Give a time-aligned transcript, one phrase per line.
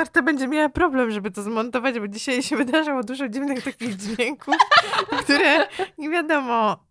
[0.00, 4.54] Marta będzie miała problem, żeby to zmontować, bo dzisiaj się wydarzało dużo dziwnych takich dźwięków,
[5.22, 5.66] które
[5.98, 6.84] nie wiadomo.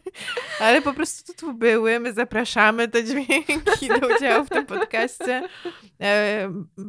[0.60, 5.42] Ale po prostu tu były, my zapraszamy te dźwięki do udziału w tym podcaście.
[6.00, 6.48] E,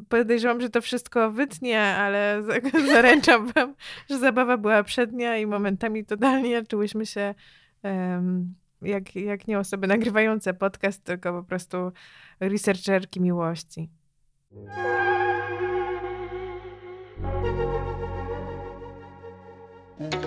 [0.09, 2.43] podejrzewam, że to wszystko wytnie, ale
[2.93, 3.75] zaręczam wam,
[4.09, 7.35] że zabawa była przednia i momentami totalnie czułyśmy się
[7.83, 11.91] um, jak, jak nie osoby nagrywające podcast, tylko po prostu
[12.39, 13.89] researcherki miłości.
[14.53, 14.69] Thank
[20.13, 20.26] you.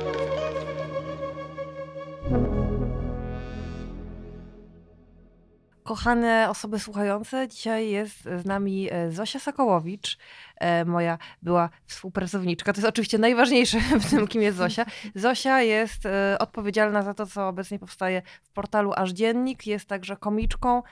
[5.91, 10.19] Kochane osoby słuchające, dzisiaj jest z nami e, Zosia Sokołowicz,
[10.57, 12.73] e, moja była współpracowniczka.
[12.73, 14.87] To jest oczywiście najważniejsze w tym, kim jest Zosia.
[15.15, 19.67] Zosia jest e, odpowiedzialna za to, co obecnie powstaje w portalu Aż Dziennik.
[19.67, 20.83] Jest także komiczką,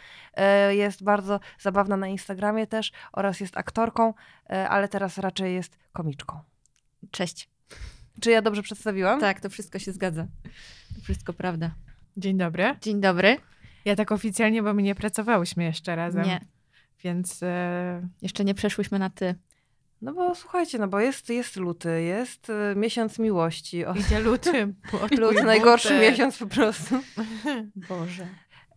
[0.71, 4.15] jest bardzo zabawna na Instagramie też oraz jest aktorką,
[4.69, 6.41] ale teraz raczej jest komiczką.
[7.11, 7.51] Cześć.
[8.21, 9.21] Czy ja dobrze przedstawiłam?
[9.21, 10.27] Tak, to wszystko się zgadza.
[10.95, 11.71] To wszystko prawda.
[12.17, 12.77] Dzień dobry.
[12.81, 13.39] Dzień dobry.
[13.85, 16.25] Ja tak oficjalnie, bo my nie pracowałyśmy jeszcze razem.
[16.25, 16.41] Nie.
[17.05, 17.43] Więc.
[17.43, 18.09] E...
[18.23, 19.35] Jeszcze nie przeszłyśmy na ty.
[20.03, 23.85] No bo słuchajcie, no bo jest, jest luty, jest y, miesiąc miłości.
[23.85, 24.75] O, Idzie luty.
[25.21, 26.95] Luty, najgorszy miesiąc po prostu.
[27.89, 28.29] Boże.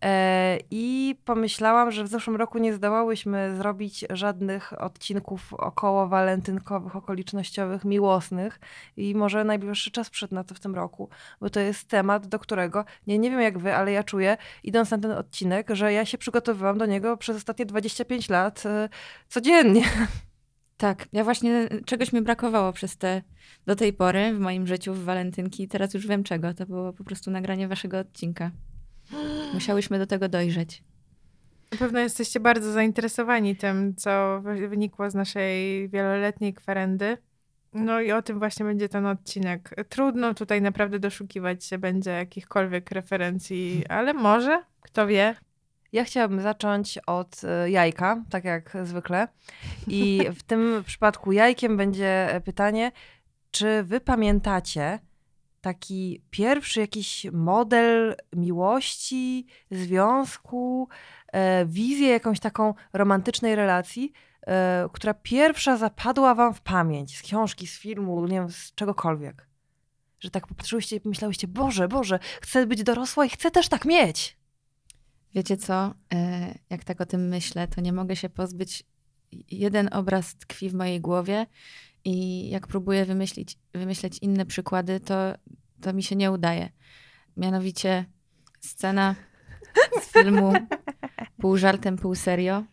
[0.02, 7.84] E, I pomyślałam, że w zeszłym roku nie zdołałyśmy zrobić żadnych odcinków około walentynkowych, okolicznościowych,
[7.84, 8.60] miłosnych
[8.96, 11.08] i może najbliższy czas przed na to w tym roku,
[11.40, 14.90] bo to jest temat, do którego, nie, nie wiem jak wy, ale ja czuję, idąc
[14.90, 18.88] na ten odcinek, że ja się przygotowywałam do niego przez ostatnie 25 lat y,
[19.28, 19.84] codziennie.
[20.76, 23.22] Tak, ja właśnie czegoś mi brakowało przez te
[23.66, 25.68] do tej pory w moim życiu w walentynki.
[25.68, 26.54] Teraz już wiem czego.
[26.54, 28.50] To było po prostu nagranie waszego odcinka.
[29.54, 30.82] Musiałyśmy do tego dojrzeć.
[31.72, 37.18] Na pewno jesteście bardzo zainteresowani tym, co wynikło z naszej wieloletniej kwerendy.
[37.74, 39.74] No i o tym właśnie będzie ten odcinek.
[39.88, 45.34] Trudno tutaj naprawdę doszukiwać się będzie jakichkolwiek referencji, ale może, kto wie.
[45.92, 49.28] Ja chciałabym zacząć od e, jajka, tak jak zwykle.
[49.86, 52.92] I w tym przypadku jajkiem będzie pytanie,
[53.50, 54.98] czy wy pamiętacie,
[55.62, 60.88] taki pierwszy jakiś model miłości, związku,
[61.32, 64.12] e, wizję jakąś taką romantycznej relacji,
[64.46, 69.46] e, która pierwsza zapadła wam w pamięć z książki, z filmu, nie wiem, z czegokolwiek.
[70.20, 74.36] Że tak popatrzyłyście i pomyślałyście, Boże, Boże, chcę być dorosła i chcę też tak mieć.
[75.34, 78.84] Wiecie co, e, jak tak o tym myślę, to nie mogę się pozbyć.
[79.50, 81.46] Jeden obraz tkwi w mojej głowie
[82.04, 85.14] i jak próbuję wymyślić, wymyśleć inne przykłady, to,
[85.80, 86.70] to mi się nie udaje.
[87.36, 88.04] Mianowicie
[88.60, 89.14] scena
[90.02, 90.52] z filmu
[91.40, 92.64] pół żartem, pół serio,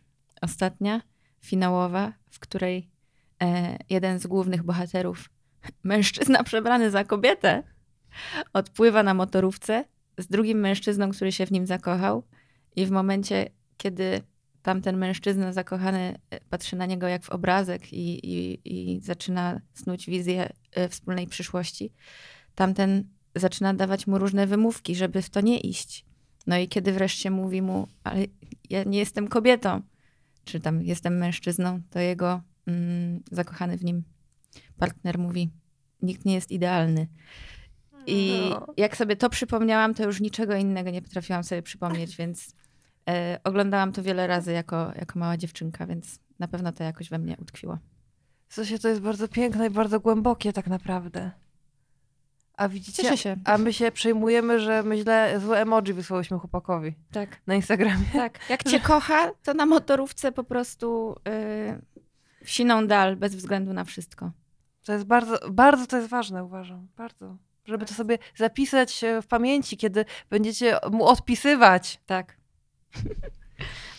[0.41, 1.01] ostatnia,
[1.41, 2.89] finałowa, w której
[3.41, 5.29] e, jeden z głównych bohaterów,
[5.83, 7.63] mężczyzna przebrany za kobietę,
[8.53, 9.85] odpływa na motorówce
[10.17, 12.23] z drugim mężczyzną, który się w nim zakochał
[12.75, 14.21] i w momencie, kiedy
[14.61, 20.05] tamten mężczyzna zakochany e, patrzy na niego jak w obrazek i, i, i zaczyna snuć
[20.05, 21.93] wizję e, wspólnej przyszłości,
[22.55, 23.03] tamten
[23.35, 26.05] zaczyna dawać mu różne wymówki, żeby w to nie iść.
[26.47, 28.25] No i kiedy wreszcie mówi mu, ale
[28.69, 29.81] ja nie jestem kobietą,
[30.43, 34.03] czy tam jestem mężczyzną, to jego mm, zakochany w nim
[34.77, 35.49] partner mówi,
[36.01, 37.07] nikt nie jest idealny.
[38.07, 38.67] I no.
[38.77, 42.55] jak sobie to przypomniałam, to już niczego innego nie potrafiłam sobie przypomnieć, więc
[43.43, 47.37] oglądałam to wiele razy jako, jako mała dziewczynka, więc na pewno to jakoś we mnie
[47.41, 47.77] utkwiło.
[48.49, 51.31] Zosia, to jest bardzo piękne i bardzo głębokie tak naprawdę.
[52.53, 56.95] A widzicie, a my się przejmujemy, że my źle złe emoji wysłałyśmy chłopakowi.
[57.11, 57.41] Tak.
[57.47, 58.05] Na Instagramie.
[58.13, 58.49] Tak.
[58.49, 61.81] Jak cię kocha, to na motorówce po prostu yy,
[62.45, 64.31] siną dal, bez względu na wszystko.
[64.85, 66.87] To jest bardzo, bardzo to jest ważne, uważam.
[66.97, 67.37] Bardzo.
[67.65, 71.99] Żeby to sobie zapisać w pamięci, kiedy będziecie mu odpisywać.
[72.05, 72.38] Tak.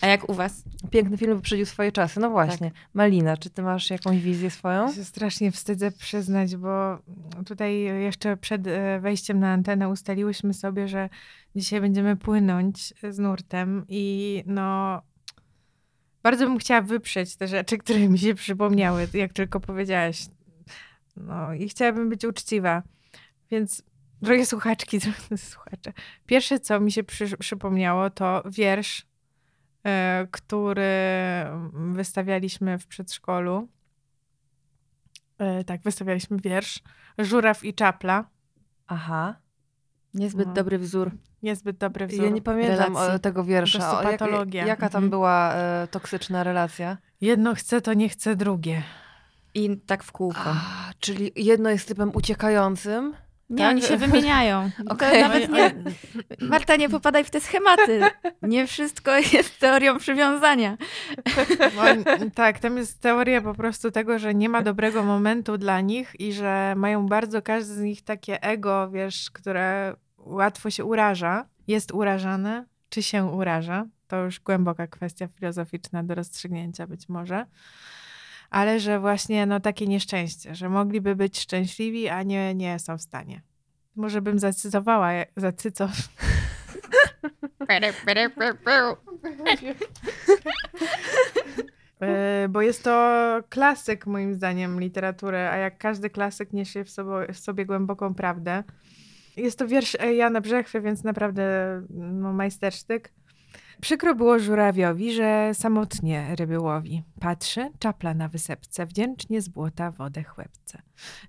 [0.01, 0.63] A jak u was?
[0.91, 2.21] Piękny film wyprzedził swoje czasy.
[2.21, 2.71] No właśnie.
[2.71, 2.81] Tak.
[2.95, 4.87] Malina, czy ty masz jakąś wizję swoją?
[4.87, 6.99] Ja się strasznie wstydzę przyznać, bo
[7.47, 11.09] tutaj jeszcze przed e, wejściem na antenę ustaliłyśmy sobie, że
[11.57, 15.01] dzisiaj będziemy płynąć z nurtem i no
[16.23, 20.27] bardzo bym chciała wyprzeć te rzeczy, które mi się przypomniały, jak tylko powiedziałaś.
[21.17, 22.83] No i chciałabym być uczciwa.
[23.51, 23.83] Więc
[24.23, 25.93] drogie słuchaczki, drogie słuchacze,
[26.27, 29.11] pierwsze co mi się przy, przypomniało to wiersz
[29.87, 30.93] E, który
[31.73, 33.69] wystawialiśmy w przedszkolu.
[35.39, 36.83] E, tak, wystawialiśmy wiersz
[37.19, 38.25] Żuraw i Czapla.
[38.87, 39.37] Aha.
[40.15, 40.55] Niezbyt no.
[40.55, 41.11] dobry wzór.
[41.43, 42.25] Niezbyt dobry wzór.
[42.25, 43.15] Ja nie pamiętam relacji.
[43.15, 43.99] e, tego wiersza.
[43.99, 44.67] O, jak, patologia.
[44.67, 45.11] jaka tam Mhm.
[45.11, 46.99] była e, toksyczna relacja?
[47.21, 48.83] Jedno chce, to nie chce drugie.
[49.55, 50.41] I tak w kółko.
[50.45, 53.15] A, czyli jedno jest typem uciekającym.
[53.51, 53.71] Nie, tak?
[53.71, 54.71] oni się wymieniają.
[54.91, 55.23] Okej.
[55.23, 55.75] nawet nie,
[56.51, 58.01] Marta, nie popadaj w te schematy.
[58.43, 60.77] Nie wszystko jest teorią przywiązania.
[61.77, 61.83] Bo,
[62.35, 66.33] tak, tam jest teoria po prostu tego, że nie ma dobrego momentu dla nich i
[66.33, 71.47] że mają bardzo każdy z nich takie ego, wiesz, które łatwo się uraża.
[71.69, 73.87] Jest urażane, czy się uraża.
[74.09, 77.47] To już głęboka kwestia filozoficzna do rozstrzygnięcia być może.
[78.51, 83.03] Ale że właśnie no takie nieszczęście, że mogliby być szczęśliwi, a nie, nie są w
[83.03, 83.43] stanie.
[83.97, 85.89] Może bym zacytowała, zacyco,
[92.01, 97.33] E, Bo jest to klasyk, moim zdaniem, literatury, a jak każdy klasyk niesie w sobie,
[97.33, 98.65] w sobie głęboką prawdę.
[99.37, 101.43] Jest to wiersz e, Jana Brzechwy, więc naprawdę
[101.91, 103.13] no, majstersztyk.
[103.81, 107.03] Przykro było żurawiowi, że samotnie ryby łowi.
[107.21, 110.83] Patrzy, czapla na wysepce, wdzięcznie z błota wodę chłepce.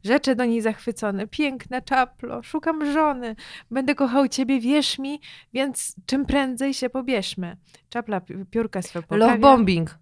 [0.03, 3.35] Rzecze do niej zachwycony, piękna czaplo, szukam żony,
[3.71, 5.19] będę kochał ciebie, wierz mi,
[5.53, 7.57] więc czym prędzej się pobierzmy.
[7.89, 9.25] Czapla pi- piórka swe poprawia.
[9.25, 9.97] Love bombing.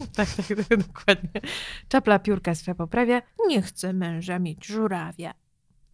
[0.16, 1.40] Tak, tak, tak, dokładnie.
[1.88, 3.22] Czapla piórka swe poprawia.
[3.48, 5.34] Nie chce męża mieć żurawia.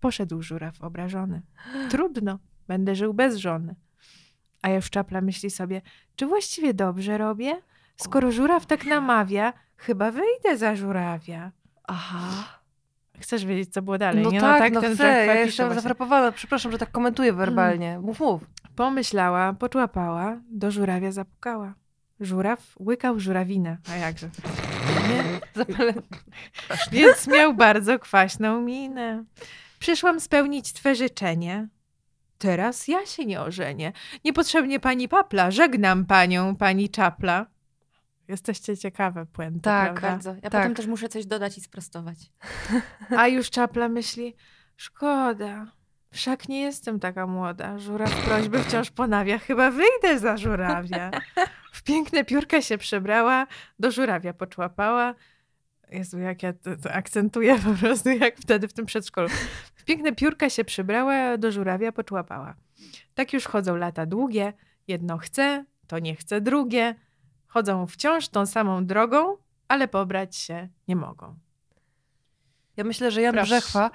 [0.00, 1.42] Poszedł żuraw obrażony.
[1.90, 2.38] Trudno,
[2.68, 3.74] będę żył bez żony.
[4.66, 5.82] A już czapla myśli sobie,
[6.16, 7.56] czy właściwie dobrze robię?
[7.96, 11.52] Skoro żuraw tak namawia, chyba wyjdę za żurawia.
[11.84, 12.58] Aha.
[13.20, 14.24] Chcesz wiedzieć, co było dalej?
[14.24, 14.40] No nie?
[14.40, 15.26] tak, no ten chcę.
[15.26, 16.32] Ja jestem zafrapowana.
[16.32, 17.98] Przepraszam, że tak komentuję werbalnie.
[17.98, 18.42] Mów, mów.
[18.76, 21.74] Pomyślała, poczłapała, do żurawia zapukała.
[22.20, 23.78] Żuraw łykał żurawinę.
[23.90, 24.30] A jakże?
[25.08, 25.24] Nie?
[25.64, 25.94] Zapalę.
[26.92, 29.24] Więc miał bardzo kwaśną minę.
[29.78, 31.68] Przyszłam spełnić twe życzenie.
[32.38, 33.92] Teraz ja się nie ożenię.
[34.24, 35.50] Niepotrzebnie pani papla.
[35.50, 37.46] Żegnam panią, pani czapla.
[38.28, 40.10] Jesteście ciekawe puenty, Tak, prawda?
[40.10, 40.30] Bardzo.
[40.34, 40.62] Ja Tak.
[40.62, 42.18] potem też muszę coś dodać i sprostować.
[43.16, 44.34] A już czapla myśli,
[44.76, 45.66] szkoda.
[46.10, 47.78] Wszak nie jestem taka młoda.
[47.78, 49.38] Żuraw prośby wciąż ponawia.
[49.38, 51.10] Chyba wyjdę za żurawia.
[51.72, 53.46] W piękne piórka się przebrała,
[53.78, 55.14] do żurawia poczłapała.
[55.90, 59.28] Jezu, jak ja to, to akcentuję po prostu, jak wtedy w tym przedszkolu.
[59.86, 62.54] Piękne piórka się przebrała, do żurawia poczłapała.
[63.14, 64.52] Tak już chodzą lata długie.
[64.88, 66.94] Jedno chce, to nie chce drugie.
[67.46, 69.36] Chodzą wciąż tą samą drogą,
[69.68, 71.38] ale pobrać się nie mogą.
[72.76, 73.46] Ja myślę, że Jan Proszę.
[73.58, 73.90] Brzechwa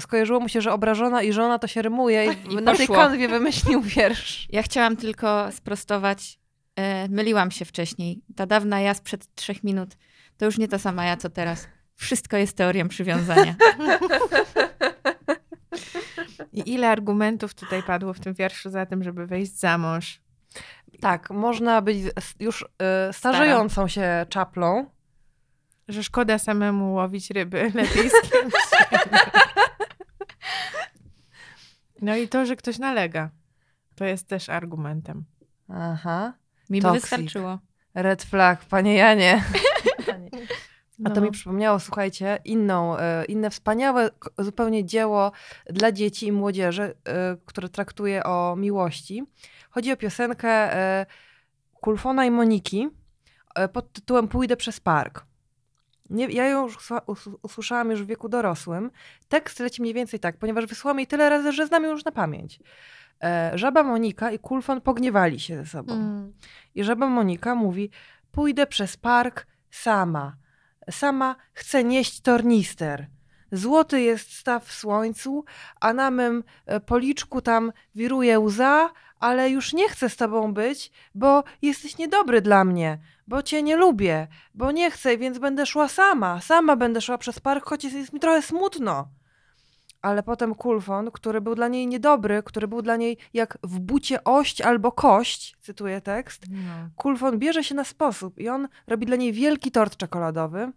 [0.00, 3.02] skojarzyło mu się, że obrażona i żona to się rymuje i, I na tej poszło.
[3.04, 4.48] kanwie wymyślił wiersz.
[4.50, 6.38] Ja chciałam tylko sprostować.
[6.76, 8.22] E, myliłam się wcześniej.
[8.36, 9.96] Ta dawna ja sprzed trzech minut
[10.36, 11.68] to już nie ta sama ja, co teraz.
[11.94, 13.54] Wszystko jest teorią przywiązania.
[16.52, 20.20] I ile argumentów tutaj padło w tym wierszu za tym, żeby wyjść za mąż?
[21.00, 21.98] Tak, można być
[22.40, 22.66] już y,
[23.12, 24.86] starzejącą się czaplą.
[25.88, 28.54] Że szkoda samemu łowić ryby, lepiej z kimś.
[32.02, 33.30] No i to, że ktoś nalega.
[33.94, 35.24] To jest też argumentem.
[35.68, 36.32] Aha.
[36.70, 37.58] Mi by wystarczyło.
[37.94, 39.44] Red flag, panie Janie.
[41.04, 41.26] A to No.
[41.26, 45.32] mi przypomniało, słuchajcie, inną, e, inne wspaniałe zupełnie dzieło
[45.66, 49.24] dla dzieci i młodzieży, e, które traktuje o miłości.
[49.70, 51.06] Chodzi o piosenkę e,
[51.80, 52.88] Kulfona i Moniki
[53.72, 55.24] pod tytułem Pójdę przez park.
[56.10, 56.68] Nie, ja ją
[57.42, 58.90] usłyszałam już w wieku dorosłym.
[59.28, 62.12] Tekst leci mniej więcej tak, ponieważ wysłałam jej tyle razy, że znam ją już na
[62.12, 62.60] pamięć.
[63.54, 65.94] Żaba Monika i Kulfon pogniewali się ze sobą.
[65.94, 66.32] Mm.
[66.74, 67.90] I żaba Monika mówi:
[68.32, 70.36] Pójdę przez park sama.
[70.90, 73.06] Sama chcę nieść tornister.
[73.52, 75.44] Złoty jest staw w słońcu,
[75.80, 80.90] a na mym e, policzku tam wiruje łza, ale już nie chcę z tobą być,
[81.14, 85.88] bo jesteś niedobry dla mnie, bo cię nie lubię, bo nie chcę, więc będę szła
[85.88, 86.40] sama.
[86.40, 89.08] Sama będę szła przez park, choć jest mi trochę smutno.
[90.02, 94.24] Ale potem Kulfon, który był dla niej niedobry, który był dla niej jak w bucie
[94.24, 96.88] ość albo kość, cytuję tekst, No.
[96.96, 100.72] Kulfon bierze się na sposób i on robi dla niej wielki tort czekoladowy.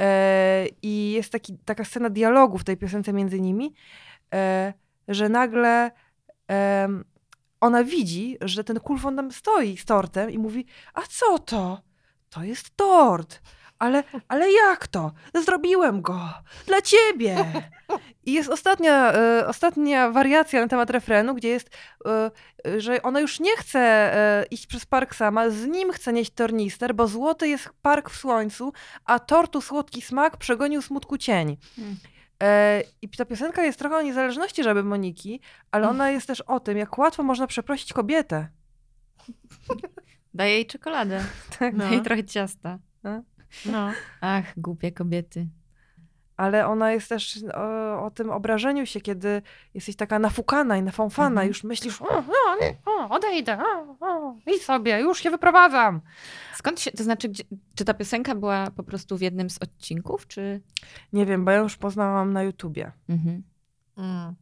[0.00, 3.74] E, I jest taki, taka scena dialogu w tej piosence między nimi,
[4.34, 4.72] e,
[5.08, 5.90] że nagle
[7.60, 11.80] ona widzi, że ten Kulfon tam stoi z tortem i mówi, a co to?
[12.30, 13.42] To jest tort.
[13.78, 15.12] Ale, ale jak to?
[15.34, 16.20] Zrobiłem go.
[16.66, 17.36] Dla ciebie.
[18.24, 21.70] I jest ostatnia, e, ostatnia wariacja na temat refrenu, gdzie jest,
[22.06, 26.30] e, że ona już nie chce e, iść przez park sama, z nim chce nieść
[26.30, 28.72] tornister, bo złoty jest park w słońcu,
[29.04, 31.56] a tortu słodki smak przegonił smutku cień.
[33.02, 35.40] I ta piosenka jest trochę o niezależności żaby Moniki,
[35.70, 35.96] ale Mm.
[35.96, 38.48] ona jest też o tym, jak łatwo można przeprosić kobietę.
[40.34, 41.24] Daję jej czekoladę.
[41.58, 41.72] Tak.
[41.74, 41.78] No.
[41.78, 42.78] Daję jej trochę ciasta.
[43.04, 43.22] No.
[44.20, 45.46] Ach, głupie kobiety.
[46.36, 49.42] Ale ona jest też o, o tym obrażeniu się, kiedy
[49.74, 51.48] jesteś taka nafukana i nafąfana, Mhm.
[51.48, 53.58] już myślisz, o, no, nie, o, odejdę,
[54.46, 56.00] idź sobie, już się wyprowadzam.
[56.54, 60.26] Skąd się, to znaczy, gdzie, czy ta piosenka była po prostu w jednym z odcinków,
[60.26, 60.60] czy...
[61.12, 62.92] Nie wiem, bo ja już poznałam na YouTubie.
[63.08, 63.42] Mhm.
[63.96, 64.34] Mm.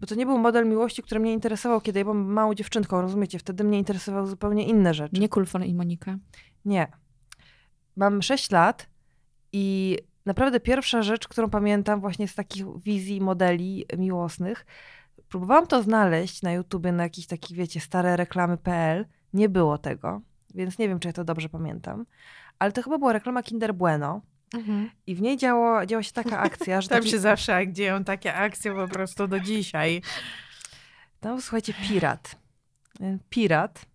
[0.00, 3.38] Bo to nie był model miłości, który mnie interesował, kiedy ja byłam małą dziewczynką, rozumiecie?
[3.38, 5.20] Wtedy mnie interesowały zupełnie inne rzeczy.
[5.20, 6.18] Nie Kulfon i Monika.
[6.64, 6.92] Nie.
[7.98, 8.86] Mam 6 lat
[9.52, 14.66] i naprawdę pierwsza rzecz, którą pamiętam właśnie z takich wizji modeli miłosnych,
[15.28, 19.06] próbowałam to znaleźć na YouTubie, na jakichś takich, wiecie, stare reklamy.pl.
[19.32, 20.20] Nie było tego,
[20.54, 22.06] więc nie wiem, czy ja to dobrze pamiętam.
[22.58, 24.20] Ale to chyba była reklama Kinder Bueno
[24.54, 24.90] Mhm.
[25.06, 28.34] i w niej działo, działa się taka akcja, że Tam taki, się zawsze dzieją takie
[28.34, 30.02] akcje po prostu do dzisiaj.
[31.20, 32.36] Tam, słuchajcie, pirat.
[33.30, 33.86] Pirat,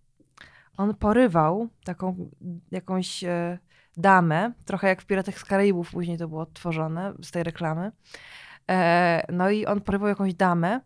[0.78, 2.30] on porywał taką
[2.72, 3.60] jakąś e,
[3.98, 7.92] damę, trochę jak w Piratach z Karaibów później to było odtworzone z tej reklamy.
[8.70, 10.82] E, no i on porywał jakąś damę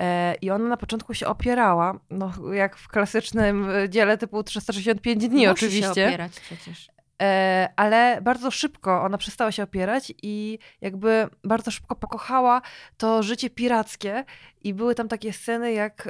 [0.00, 5.28] e, i ona na początku się opierała, no jak w klasycznym e, dziele typu 365
[5.28, 5.94] dni Musi oczywiście.
[5.94, 6.88] się opierać przecież.
[7.76, 12.62] Ale bardzo szybko ona przestała się opierać i jakby bardzo szybko pokochała
[12.96, 14.24] to życie pirackie
[14.62, 16.08] i były tam takie sceny, jak,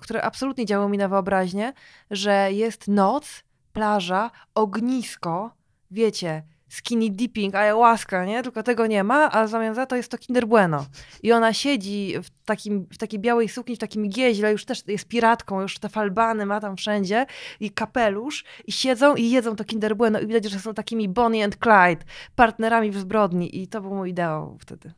[0.00, 1.72] które absolutnie działały mi na wyobraźnię,
[2.10, 5.50] że jest noc, plaża, ognisko,
[5.94, 8.42] wiecie, skinny dipping, ayahuasca, nie?
[8.42, 10.86] Tylko tego nie ma, a w zamian za to jest to Kinder Bueno.
[11.22, 15.08] I ona siedzi w, takim, w takiej białej sukni, w takim gieźle, już też jest
[15.08, 17.26] piratką, już te falbany ma tam wszędzie
[17.60, 21.44] i kapelusz i siedzą i jedzą to Kinder Bueno i widać, że są takimi Bonnie
[21.44, 22.04] and Clyde,
[22.36, 24.92] partnerami w zbrodni i to był mój ideał wtedy.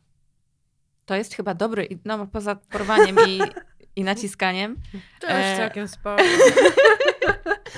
[1.05, 3.41] To jest chyba dobry, no poza porwaniem i,
[3.97, 4.77] i naciskaniem.
[5.21, 6.23] To E, całkiem spoko.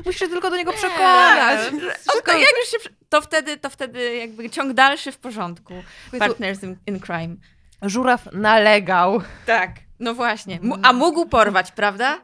[0.06, 1.72] Musisz się tylko do niego przekonać.
[2.18, 5.74] Oko, jak już się, to wtedy, to wtedy jakby ciąg dalszy w porządku.
[6.18, 7.36] Partners in, in crime.
[7.82, 9.22] Żuraw nalegał.
[9.46, 9.70] Tak.
[10.00, 10.58] No właśnie.
[10.62, 12.20] Mu- A mógł porwać, prawda?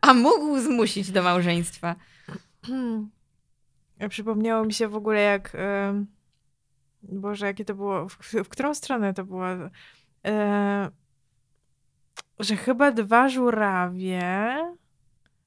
[0.00, 1.94] A mógł zmusić do małżeństwa.
[4.08, 5.56] Przypomniało mi się w ogóle jak...
[7.02, 8.08] Boże, jakie to było...
[8.08, 9.46] W, w którą stronę to było?
[10.26, 10.90] E,
[12.38, 14.56] że chyba dwa żurawie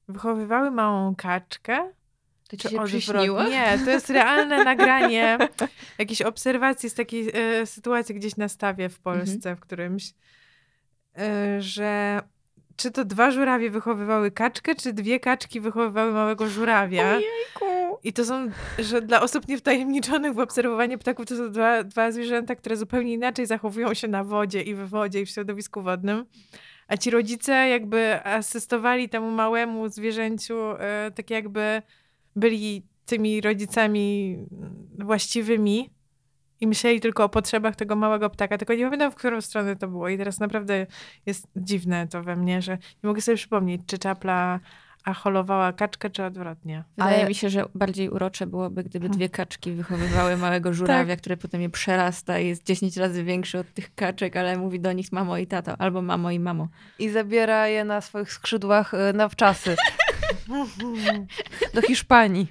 [0.08, 1.92] wychowywały małą kaczkę.
[2.48, 3.42] To ci się przyśniło?
[3.42, 5.38] Nie, to jest realne nagranie
[5.98, 10.14] jakiejś obserwacji z takiej e, sytuacji gdzieś na stawie w Polsce, w którymś,
[11.18, 12.20] e, że
[12.76, 17.10] czy to dwa żurawie wychowywały kaczkę, czy dwie kaczki wychowywały małego żurawia.
[17.10, 17.98] Ojejku.
[18.02, 22.54] I to są, że dla osób niewtajemniczonych w obserwowaniu ptaków to są dwa, dwa zwierzęta,
[22.54, 26.26] które zupełnie inaczej zachowują się na wodzie i w wodzie i w środowisku wodnym.
[26.90, 31.82] A ci rodzice jakby asystowali temu małemu zwierzęciu, e, tak jakby
[32.36, 35.90] byli tymi rodzicami mm, właściwymi
[36.60, 38.58] i myśleli tylko o potrzebach tego małego ptaka.
[38.58, 40.08] Tylko nie pamiętam, w którą stronę to było.
[40.08, 40.86] I teraz naprawdę
[41.26, 44.60] jest dziwne to we mnie, że nie mogę sobie przypomnieć, czy czapla
[45.04, 46.84] a holowała kaczkę, czy odwrotnie.
[46.98, 51.36] Wydaje Ale- mi się, że bardziej urocze byłoby, gdyby dwie kaczki wychowywały małego żurawia, który
[51.36, 55.12] potem je przerasta i jest 10 razy większy od tych kaczek, ale mówi do nich
[55.12, 56.68] mamo i tato, albo mamo i mamo.
[56.98, 59.76] I zabiera je na swoich skrzydłach e, na wczasy.
[61.74, 62.46] Do Hiszpanii.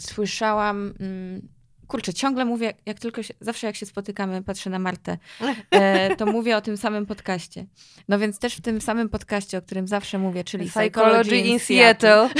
[0.00, 0.94] Słyszałam.
[1.00, 1.48] Mm,
[1.86, 5.18] kurczę, ciągle mówię, jak tylko się, zawsze jak się spotykamy, patrzę na Martę,
[5.70, 7.66] e, to mówię o tym samym podcaście.
[8.08, 12.28] No więc też w tym samym podcaście, o którym zawsze mówię, czyli Psychology in Seattle.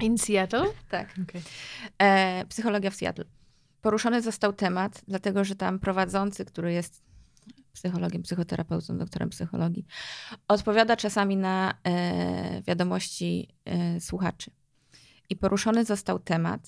[0.00, 0.64] In Seattle?
[0.88, 1.08] Tak.
[1.22, 1.42] Okay.
[1.98, 3.24] E, psychologia w Seattle.
[3.82, 7.02] Poruszony został temat, dlatego że tam prowadzący, który jest
[7.72, 9.86] psychologiem, psychoterapeutą, doktorem psychologii,
[10.48, 14.50] odpowiada czasami na e, wiadomości e, słuchaczy.
[15.30, 16.60] I poruszony został temat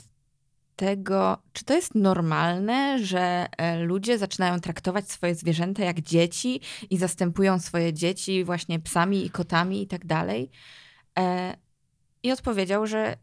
[0.76, 6.96] tego, czy to jest normalne, że e, ludzie zaczynają traktować swoje zwierzęta jak dzieci i
[6.96, 10.50] zastępują swoje dzieci właśnie psami i kotami i tak dalej.
[11.18, 11.56] E,
[12.22, 13.16] I odpowiedział, że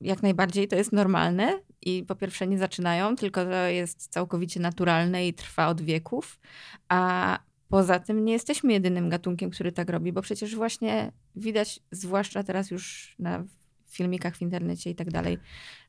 [0.00, 5.28] jak najbardziej to jest normalne i po pierwsze nie zaczynają, tylko to jest całkowicie naturalne
[5.28, 6.40] i trwa od wieków.
[6.88, 7.38] A
[7.68, 12.70] poza tym nie jesteśmy jedynym gatunkiem, który tak robi, bo przecież właśnie widać, zwłaszcza teraz
[12.70, 13.44] już na
[13.88, 15.38] filmikach w internecie i tak dalej,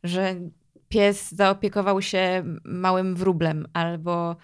[0.03, 0.35] że
[0.89, 4.35] pies zaopiekował się małym wróblem albo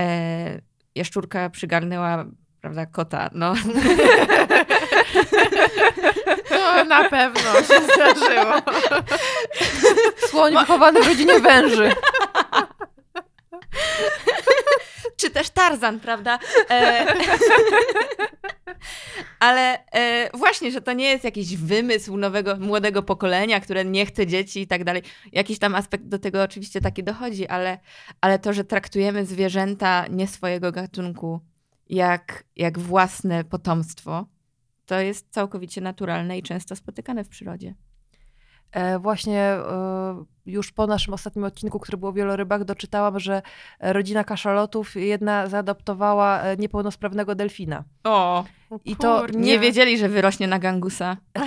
[0.00, 0.60] e,
[0.94, 2.24] jaszczurka przygarnęła
[2.60, 3.30] prawda, kota.
[3.32, 3.54] No.
[6.48, 8.52] To na pewno się zdarzyło.
[10.28, 11.92] Słoń wychowany w rodzinie węży.
[15.54, 16.38] Tarzan, prawda?
[16.70, 17.06] E...
[19.40, 24.26] Ale e, właśnie, że to nie jest jakiś wymysł nowego, młodego pokolenia, które nie chce
[24.26, 25.02] dzieci i tak dalej.
[25.32, 27.78] Jakiś tam aspekt do tego oczywiście taki dochodzi, ale,
[28.20, 31.40] ale to, że traktujemy zwierzęta nie swojego gatunku
[31.88, 34.26] jak, jak własne potomstwo,
[34.86, 37.74] to jest całkowicie naturalne i często spotykane w przyrodzie.
[38.76, 43.42] E, właśnie e, już po naszym ostatnim odcinku, który był o wielorybach, doczytałam, że
[43.80, 47.84] rodzina kaszalotów jedna zaadoptowała e, niepełnosprawnego delfina.
[48.04, 48.44] O,
[48.84, 49.38] I to Kurde.
[49.38, 51.16] nie wiedzieli, że wyrośnie na gangusa.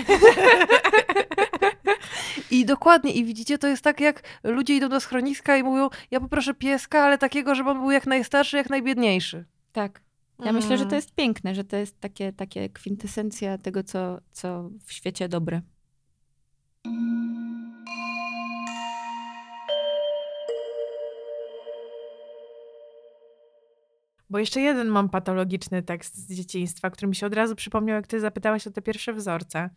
[2.51, 6.19] I dokładnie, i widzicie, to jest tak jak ludzie idą do schroniska i mówią, ja
[6.19, 9.45] poproszę pieska, ale takiego, żeby on był jak najstarszy, jak najbiedniejszy.
[9.71, 10.01] Tak.
[10.45, 10.95] Ja myślę, że to Mm.
[10.95, 15.62] jest piękne, że to jest takie, takie kwintesencja tego, co, co w świecie dobre.
[24.29, 28.08] Bo jeszcze jeden mam patologiczny tekst z dzieciństwa, który mi się od razu przypomniał, jak
[28.08, 29.69] ty zapytałaś o te pierwsze wzorce.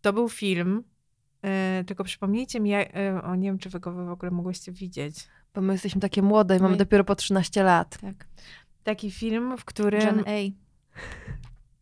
[0.00, 0.84] To był film,
[1.42, 4.72] e, tylko przypomnijcie mi, ja, e, o nie wiem, czy wy go w ogóle mogłyście
[4.72, 5.28] widzieć.
[5.54, 7.98] Bo my jesteśmy takie młode i mamy My- dopiero po 13 lat.
[7.98, 8.26] Tak.
[8.84, 10.30] Taki film, w którym John A.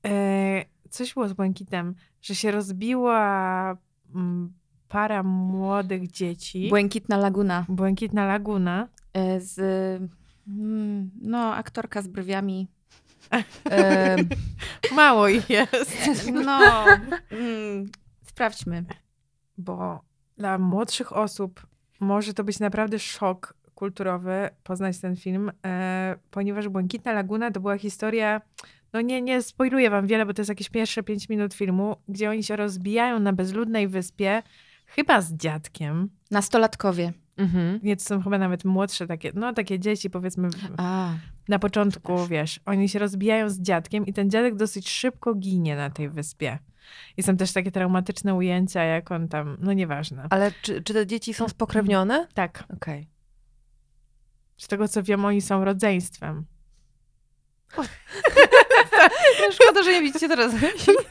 [0.08, 3.76] e, coś było z Błękitem, że się rozbiła
[4.88, 6.68] para młodych dzieci.
[6.68, 7.64] Błękitna Laguna.
[7.68, 8.88] Błękitna Laguna.
[9.12, 9.58] E, Z,
[10.48, 12.68] mm, no, aktorka z brwiami.
[13.70, 14.16] E,
[14.96, 15.96] Mało ich jest.
[16.46, 16.84] No,
[17.30, 17.86] mm,
[18.22, 18.84] sprawdźmy.
[19.58, 20.00] bo
[20.38, 21.66] dla młodszych osób
[22.00, 27.78] może to być naprawdę szok kulturowy poznać ten film, e, ponieważ Błękitna Laguna to była
[27.78, 28.40] historia,
[28.94, 32.30] no nie, nie spoiluję wam wiele, bo to jest jakieś pierwsze pięć minut filmu, gdzie
[32.30, 34.42] oni się rozbijają na bezludnej wyspie,
[34.86, 36.10] chyba z dziadkiem.
[36.30, 37.12] Nastolatkowie.
[37.36, 37.80] mhm.
[37.82, 41.12] Nie, to są chyba nawet młodsze takie, no takie dzieci powiedzmy A,
[41.48, 45.90] na początku, wiesz, oni się rozbijają z dziadkiem i ten dziadek dosyć szybko ginie na
[45.90, 46.58] tej wyspie.
[47.16, 50.26] I są też takie traumatyczne ujęcia, jak on tam, no nieważne.
[50.30, 52.26] Ale czy, czy te dzieci są spokrewnione?
[52.34, 53.08] Tak, Okej.
[54.56, 56.44] z tego co wiem, oni są rodzeństwem.
[59.62, 60.52] Szkoda, że nie widzicie teraz.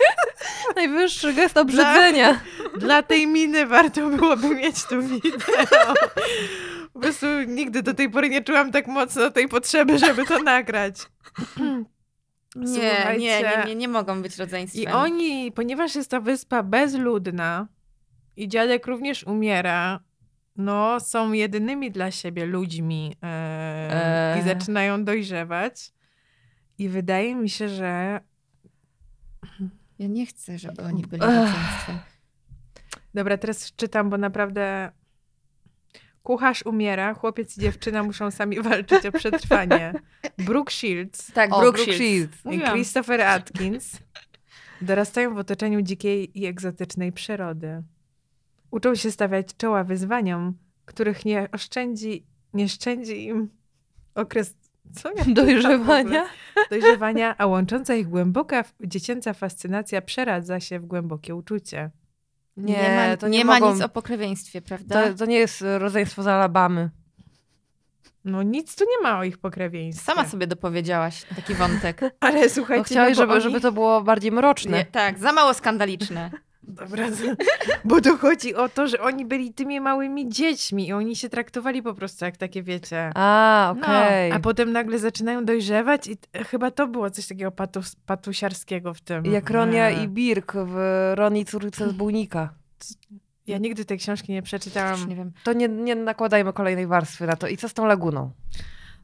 [0.76, 2.42] Najwyższy gest obrzydzenia.
[2.78, 5.94] Dla tej miny warto byłoby mieć tu wideo.
[6.94, 10.96] Po prostu nigdy do tej pory nie czułam tak mocno tej potrzeby, żeby to nagrać.
[12.56, 14.84] nie, nie, nie, nie, nie mogą być rodzeństwem.
[14.84, 17.68] I oni, ponieważ jest ta wyspa bezludna
[18.38, 20.00] i dziadek również umiera,
[20.56, 24.42] no są jedynymi dla siebie ludźmi i Eee.
[24.44, 25.94] zaczynają dojrzewać.
[26.84, 28.20] I wydaje mi się, że
[30.00, 32.00] Ja nie chcę, żeby oni byli rodzeństwem.
[33.14, 34.92] Dobra, teraz czytam, bo naprawdę
[36.24, 39.94] kucharz umiera, chłopiec i dziewczyna muszą sami walczyć o przetrwanie.
[40.38, 42.38] Brooke Shields Tak, O, Brooke Brooke Shields.
[42.42, 42.68] Shields.
[42.70, 42.72] i.
[42.72, 44.00] Christopher Atkins
[44.82, 47.84] dorastają w otoczeniu dzikiej i egzotycznej przyrody.
[48.72, 53.50] Uczą się stawiać czoła wyzwaniom, których nie oszczędzi, nie szczędzi im
[54.16, 54.56] okres
[54.94, 56.26] co ja Dojrzewania.
[56.70, 61.92] dojrzewania, a łącząca ich głęboka dziecięca fascynacja przeradza się w głębokie uczucie.
[62.58, 63.74] Nie, nie ma, to nie nie, ma mogą...
[63.74, 65.08] nic o pokrewieństwie, prawda?
[65.08, 66.90] to, to nie jest rodzeństwo z Alabamy.
[68.26, 70.06] No nic tu nie ma o ich pokrewieństwie.
[70.06, 72.02] Sama sobie dopowiedziałaś taki wątek.
[72.20, 73.44] Ale słuchajcie, Bo chciałeś, no bo żeby, oni...
[73.44, 74.78] żeby to było bardziej mroczne.
[74.78, 76.32] Nie, tak, za mało skandaliczne.
[76.68, 77.08] Dobra,
[77.86, 81.84] bo to chodzi o to, że oni byli tymi małymi dziećmi i oni się traktowali
[81.84, 83.12] po prostu jak takie, wiecie...
[83.16, 84.32] A, No, okej.
[84.32, 89.26] A potem nagle zaczynają dojrzewać i chyba to było coś takiego patus, patusiarskiego w tym.
[89.26, 90.76] Jak Ronia i Birk w
[91.16, 92.54] Roni córce z Bujnika.
[93.48, 95.10] Ja nigdy tej książki nie przeczytałam.
[95.10, 95.32] Nie wiem.
[95.44, 97.48] To nie, nie nakładajmy kolejnej warstwy na to.
[97.48, 98.32] I co z tą laguną?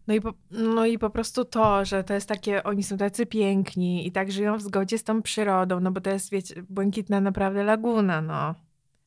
[0.10, 3.26] No i, po, no i po prostu to, że to jest takie, oni są tacy
[3.26, 7.22] piękni i tak żyją w zgodzie z tą przyrodą, no bo to jest, wiecie, błękitna
[7.22, 8.56] naprawdę laguna, no.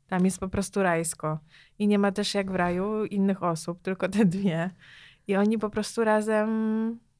[0.06, 1.38] Tam jest po prostu rajsko.
[1.78, 4.70] I nie ma też jak w raju innych osób, tylko te dwie.
[5.26, 6.48] I oni po prostu razem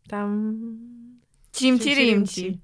[0.09, 0.61] tam...
[1.53, 2.61] Cimci rimci.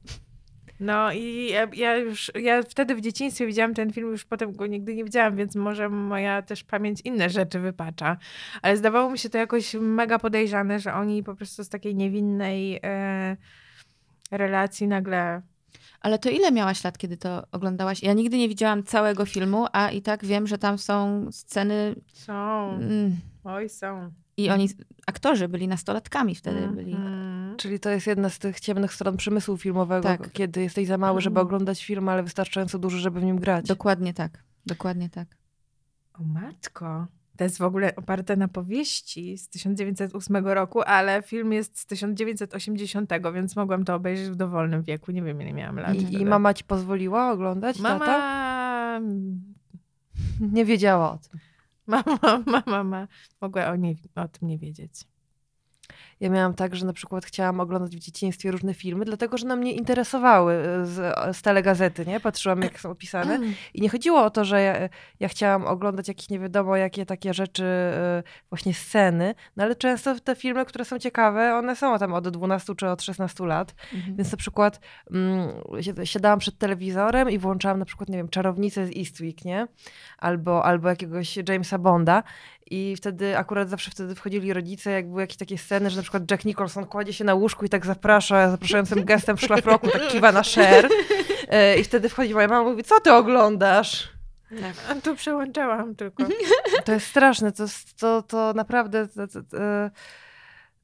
[0.80, 4.66] No i ja, ja już, ja wtedy w dzieciństwie widziałam ten film, już potem go
[4.66, 8.16] nigdy nie widziałam, więc może moja też pamięć inne rzeczy wypacza.
[8.62, 12.80] Ale zdawało mi się to jakoś mega podejrzane, że oni po prostu z takiej niewinnej
[12.82, 13.36] e,
[14.30, 15.42] relacji nagle...
[16.00, 18.02] Ale to ile miałaś lat, kiedy to oglądałaś?
[18.02, 22.70] Ja nigdy nie widziałam całego filmu, a i tak wiem, że tam są sceny Są,
[22.74, 24.10] mm, oj są.
[24.36, 24.68] i oni,
[25.06, 26.68] aktorzy byli nastolatkami wtedy.
[26.68, 26.96] Byli.
[27.58, 30.32] Czyli to jest jedna z tych ciemnych stron przemysłu filmowego, Tak.
[30.32, 31.46] kiedy jesteś za mały, żeby Mhm.
[31.46, 33.66] oglądać film, ale wystarczająco duży, żeby w nim grać.
[33.66, 34.44] Dokładnie tak.
[34.66, 35.28] Dokładnie tak.
[36.14, 41.78] O matko, To jest w ogóle oparte na powieści z 1908 roku, ale film jest
[41.78, 45.12] z 1980, więc mogłam to obejrzeć w dowolnym wieku.
[45.12, 45.94] Nie wiem, ile miałam lat.
[45.94, 46.14] I.
[46.14, 47.80] I mama ci pozwoliła oglądać?
[47.80, 47.98] Mama...
[48.06, 49.00] Tata?
[50.40, 51.40] Nie wiedziała o tym.
[51.86, 53.08] Mama, mama, mama
[53.40, 55.04] mogła o, nie, o tym nie wiedzieć.
[56.20, 59.56] Ja miałam tak, że na przykład chciałam oglądać w dzieciństwie różne filmy, dlatego że na
[59.56, 62.20] mnie interesowały e, z, z telegazety, nie?
[62.20, 63.38] Patrzyłam, jak są opisane.
[63.74, 64.88] I nie chodziło o to, że ja,
[65.20, 70.20] ja chciałam oglądać jakieś nie wiadomo jakie takie rzeczy, e, właśnie sceny, no ale często
[70.20, 73.74] te filmy, które są ciekawe, one są tam od 12 czy od 16 lat.
[73.94, 74.16] Mhm.
[74.16, 75.48] Więc na przykład mm,
[75.80, 79.68] si- siadałam przed telewizorem i włączałam na przykład, nie wiem, Czarownicę z Eastwick, nie?
[80.18, 82.22] Albo, albo jakiegoś Jamesa Bonda.
[82.70, 86.30] I wtedy, akurat zawsze wtedy wchodzili rodzice, jak były jakieś takie sceny, że na przykład
[86.30, 90.32] Jack Nicholson kładzie się na łóżku i tak zaprasza, zapraszającym gestem w szlafroku, tak kiwa
[90.32, 90.88] na szer.
[91.48, 94.08] E, I wtedy wchodzi moja mama i mówi, co ty oglądasz?
[94.90, 96.24] A tu przełączałam tylko.
[96.84, 97.64] To jest straszne, to,
[97.98, 99.90] to, to naprawdę to, to, to, e,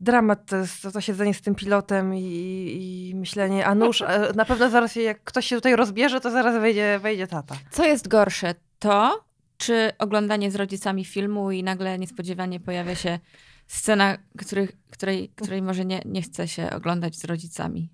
[0.01, 4.33] dramat to jest to, to siedzenie z tym pilotem i, i myślenie, a nóż, e,
[4.35, 7.55] na pewno zaraz jak ktoś się tutaj rozbierze, to zaraz wejdzie, wejdzie tata.
[7.71, 8.55] Co jest gorsze?
[8.79, 9.25] To,
[9.65, 13.19] czy oglądanie z rodzicami filmu i nagle niespodziewanie pojawia się
[13.67, 17.89] scena, których, której, której może nie, nie chce się oglądać z rodzicami?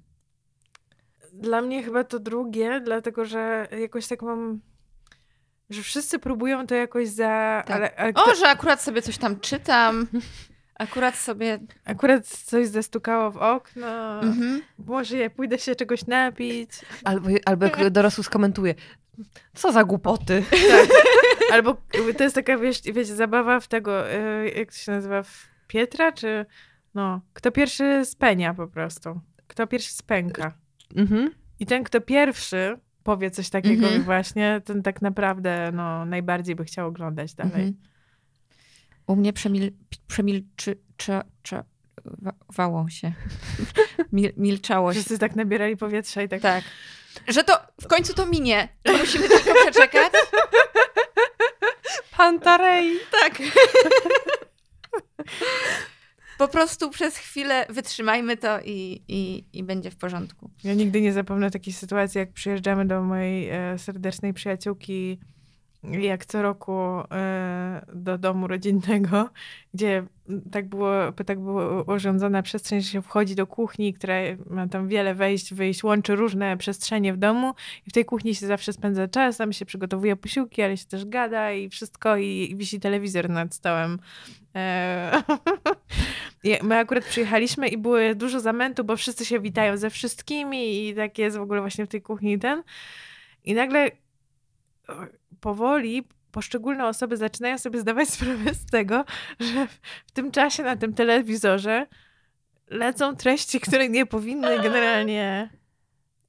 [1.33, 4.61] Dla mnie chyba to drugie, dlatego że jakoś tak mam,
[5.70, 7.62] że wszyscy próbują to jakoś za...
[7.66, 7.76] Tak.
[7.76, 10.06] Ale, ale O, że akurat sobie coś tam czytam.
[10.74, 11.59] Akurat sobie.
[11.85, 14.20] akurat coś zastukało w okno.
[14.20, 14.62] Mhm.
[14.78, 16.70] Może ja pójdę się czegoś napić.
[17.04, 18.74] Albo, albo jak dorosły skomentuje,
[19.54, 20.42] co za głupoty.
[20.70, 20.88] Tak.
[21.52, 21.76] Albo
[22.18, 26.12] to jest taka, wiesz, wiecie, zabawa w tego, y, jak to się nazywa, w Pietra,
[26.12, 26.46] czy
[26.94, 29.20] no, kto pierwszy spenia po prostu.
[29.46, 30.52] Kto pierwszy spęka.
[30.96, 31.30] Mhm.
[31.61, 34.02] I ten, kto pierwszy powie coś takiego Mhm.
[34.02, 37.52] właśnie, ten tak naprawdę no, najbardziej by chciał oglądać dalej.
[37.52, 37.74] Mhm.
[39.06, 39.72] U mnie przemil,
[40.06, 41.64] przemilczy, cza, cza,
[42.04, 43.12] wa, wałą się.
[44.12, 45.00] Mil, milczało się.
[45.00, 46.40] Wszyscy tak nabierali powietrza i tak...
[46.40, 46.64] Tak.
[47.28, 50.12] Że to w końcu to minie, że musimy tylko przeczekać.
[52.16, 52.98] Pantarei.
[53.20, 53.38] Tak.
[56.38, 60.50] Po prostu przez chwilę wytrzymajmy to i, i, i będzie w porządku.
[60.64, 65.20] Ja nigdy nie zapomnę takiej sytuacji, jak przyjeżdżamy do mojej e, serdecznej przyjaciółki,
[65.84, 66.72] jak co roku
[67.10, 69.30] e, do domu rodzinnego,
[69.74, 70.02] gdzie
[70.52, 74.14] tak było, tak było urządzona przestrzeń, że się wchodzi do kuchni, która
[74.50, 77.54] ma tam wiele wejść, wyjść, łączy różne przestrzenie w domu
[77.86, 81.04] i w tej kuchni się zawsze spędza czas, tam się przygotowuje posiłki, ale się też
[81.04, 83.98] gada i wszystko i, i wisi telewizor nad stołem.
[84.56, 85.22] E,
[86.62, 91.18] My akurat przyjechaliśmy i było dużo zamętu, bo wszyscy się witają ze wszystkimi i tak
[91.18, 92.62] jest w ogóle właśnie w tej kuchni ten.
[93.44, 93.90] I nagle
[95.40, 99.05] powoli poszczególne osoby zaczynają sobie zdawać sprawę z tego,
[99.40, 99.66] że
[100.07, 101.87] w, tym czasie na tym telewizorze
[102.66, 105.50] lecą treści, które nie powinny generalnie.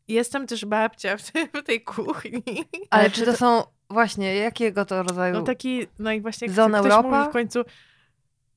[0.07, 2.43] Jestem też babcia w tej, w tej kuchni.
[2.89, 5.33] Ale czy to są, właśnie, jakiego to rodzaju...
[5.33, 7.17] No taki, no i właśnie Zona ktoś Europa?
[7.17, 7.63] mówi w końcu,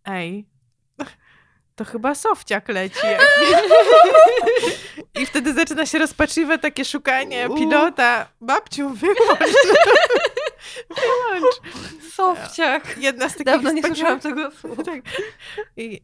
[0.04, 0.46] ej,
[1.74, 3.06] to chyba sofciak leci.
[5.20, 8.26] I wtedy zaczyna się rozpaczliwe takie szukanie pilota.
[8.40, 9.56] Babciu, wyłącz.
[10.88, 11.54] wyłącz.
[12.14, 12.98] Sofciach.
[12.98, 14.82] Jedna z takich Dawno nie słyszałam tego słowa.
[14.84, 15.00] tak.
[15.76, 16.00] I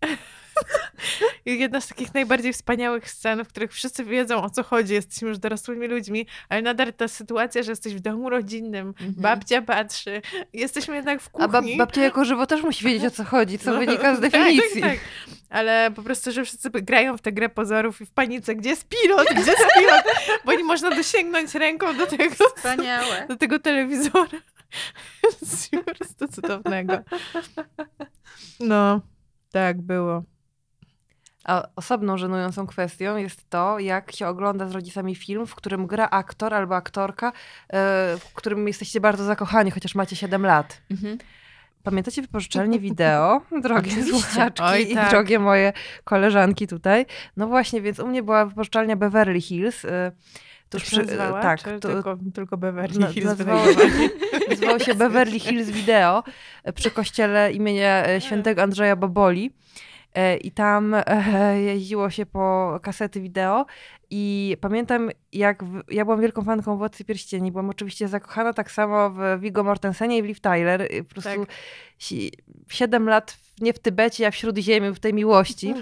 [1.46, 5.38] jedna z takich najbardziej wspaniałych scen, w których wszyscy wiedzą o co chodzi, jesteśmy już
[5.38, 9.12] dorosłymi ludźmi, ale nadal ta sytuacja, że jesteś w domu rodzinnym, Mhm.
[9.16, 11.76] babcia patrzy, jesteśmy jednak w A bab, kuchni.
[11.76, 14.80] babcia jako żywo też musi wiedzieć, o co chodzi, co No, wynika z tak, definicji.
[14.80, 14.98] Tak, tak.
[15.50, 18.88] Ale po prostu, że wszyscy grają w tę grę pozorów i w panice, gdzie jest
[18.88, 20.04] pilot, gdzie jest pilot,
[20.44, 23.26] bo nie można dosięgnąć ręką do tego, Wspaniałe.
[23.28, 24.38] do tego telewizora.
[25.42, 26.98] Jest po prostu cudownego.
[28.60, 29.00] No,
[29.52, 30.22] tak było.
[31.44, 36.08] A osobną żenującą kwestią jest to, jak się ogląda z rodzicami film, w którym gra
[36.10, 37.32] aktor albo aktorka, e,
[38.18, 40.82] w którym jesteście bardzo zakochani, chociaż macie 7 lat.
[40.90, 41.18] Mhm.
[41.82, 44.10] Pamiętacie wypożyczalnię wideo, drogie Oczywiście.
[44.22, 45.10] słuchaczki Oj, i tak.
[45.10, 45.72] drogie moje
[46.04, 47.06] koleżanki tutaj?
[47.36, 49.84] No właśnie, więc u mnie była wypożyczalnia Beverly Hills.
[49.84, 50.12] e,
[50.70, 53.62] Tuż przy- nazwała, tak, to- tylko, tylko Beverly Na- Hills nazywało,
[54.50, 56.22] nazywało się Beverly Hills Video
[56.64, 59.50] e, przy kościele imienia e, świętego Andrzeja Boboli.
[60.14, 61.04] E, I tam e,
[61.62, 63.66] jeździło się po kasety wideo
[64.10, 69.10] i pamiętam jak w, ja byłam wielką fanką Władcy Pierścieni, byłam oczywiście zakochana tak samo
[69.10, 70.88] w Viggo Mortensenie i w Liv Tyler.
[71.08, 71.48] Po prostu Tak.
[71.98, 72.32] si-
[72.68, 75.74] 7 lat nie w Tybecie, a w Śródziemiu, w tej miłości.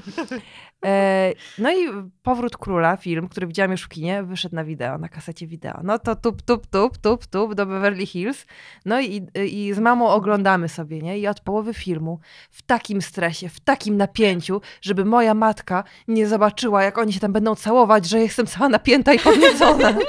[0.85, 1.89] E, no i
[2.23, 5.81] Powrót Króla, film, który widziałam już w kinie, wyszedł na wideo, na kasecie wideo.
[5.83, 8.47] No to tup, tup, tup, tup, tup do Beverly Hills.
[8.85, 11.19] No i, i z mamą oglądamy sobie, nie?
[11.19, 16.83] I od połowy filmu w takim stresie, w takim napięciu, żeby moja matka nie zobaczyła,
[16.83, 19.95] jak oni się tam będą całować, że jestem cała napięta i podniecona.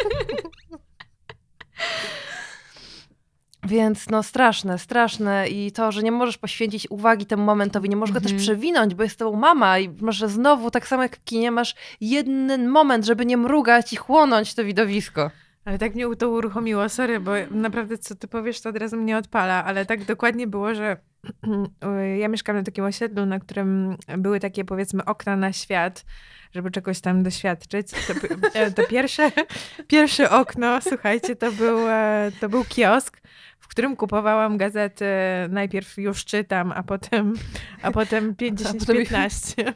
[3.64, 8.14] Więc no straszne, straszne i to, że nie możesz poświęcić uwagi temu momentowi, nie możesz
[8.14, 8.42] go też Mhm.
[8.42, 12.68] przewinąć, bo jest tobą mama i może znowu, tak samo jak w kinie, masz jeden
[12.70, 15.32] moment, żeby nie mrugać i chłonąć to widowisko.
[15.66, 19.18] Ale tak mnie to uruchomiło, sorry, bo naprawdę co ty powiesz, to od razu mnie
[19.18, 20.98] odpala, ale tak dokładnie było, że
[22.20, 26.06] ja mieszkam na takim osiedlu, na którym były takie powiedzmy okna na świat,
[26.56, 27.88] żeby czegoś tam doświadczyć.
[27.92, 28.14] To,
[28.60, 29.32] e, to pierwsze,
[29.88, 33.22] pierwsze okno, słuchajcie, to był, e, to był kiosk,
[33.70, 35.06] w którym kupowałam gazety,
[35.50, 37.34] najpierw już czytam, a potem,
[37.82, 39.74] a potem 50, potem- 15.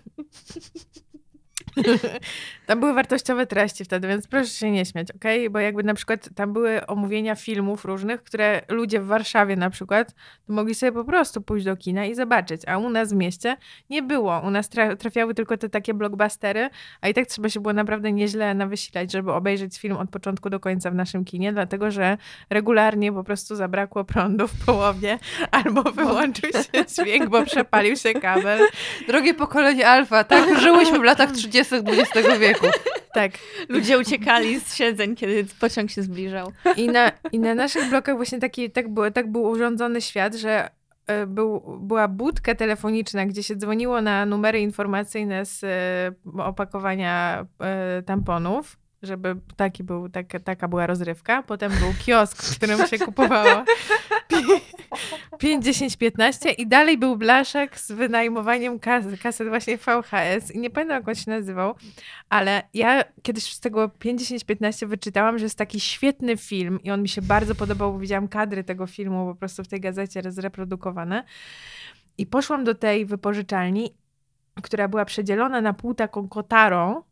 [2.65, 5.49] Tam były wartościowe treści wtedy, więc proszę się nie śmiać, okej?
[5.49, 10.15] Bo jakby na przykład tam były omówienia filmów różnych, które ludzie w Warszawie na przykład
[10.47, 13.57] mogli sobie po prostu pójść do kina i zobaczyć, a u nas w mieście
[13.89, 14.41] nie było.
[14.43, 16.69] U nas tra- trafiały tylko te takie blockbustery,
[17.01, 20.59] a i tak trzeba się było naprawdę nieźle nawysilać, żeby obejrzeć film od początku do
[20.59, 22.17] końca w naszym kinie, dlatego że
[22.49, 25.19] regularnie po prostu zabrakło prądu w połowie
[25.51, 28.59] albo wyłączył się dźwięk, bo przepalił się kabel.
[29.07, 30.59] Drogie pokolenie alfa, tak?
[30.59, 31.62] Żyłyśmy w latach 30.
[31.71, 32.65] XX wieku.
[33.13, 33.31] Tak.
[33.69, 36.51] Ludzie uciekali z siedzeń, kiedy pociąg się zbliżał.
[36.77, 40.69] I na, I na naszych blokach właśnie taki, tak, było, tak był urządzony świat, że
[41.07, 48.03] e, był, była budka telefoniczna, gdzie się dzwoniło na numery informacyjne z e, opakowania e,
[48.03, 51.43] tamponów, żeby taki był, tak, taka była rozrywka.
[51.43, 53.63] Potem był kiosk, w którym się kupowało
[55.39, 60.69] 5, 10, 15 i dalej był blaszek z wynajmowaniem kas, kaset właśnie VHS i nie
[60.69, 61.75] pamiętam jak on się nazywał,
[62.29, 66.91] ale ja kiedyś z tego 5, 10, 15 wyczytałam, że jest taki świetny film i
[66.91, 70.21] on mi się bardzo podobał, bo widziałam kadry tego filmu po prostu w tej gazecie
[70.31, 71.23] zreprodukowane
[72.17, 73.93] i poszłam do tej wypożyczalni,
[74.61, 77.03] która była przedzielona na pół taką kotarą,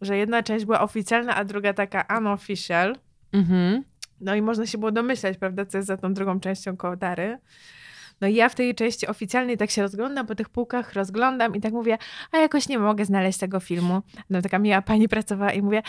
[0.00, 2.96] że jedna część była oficjalna, a druga taka unofficial.
[3.32, 3.84] Mhm.
[4.20, 7.38] No i można się było domyślać, prawda, co jest za tą drugą częścią kołtary.
[8.20, 11.60] No i ja w tej części oficjalnej tak się rozglądam po tych półkach, rozglądam i
[11.60, 11.98] tak mówię,
[12.32, 14.02] a jakoś nie mogę znaleźć tego filmu.
[14.30, 15.82] No taka miła pani pracowała i mówię,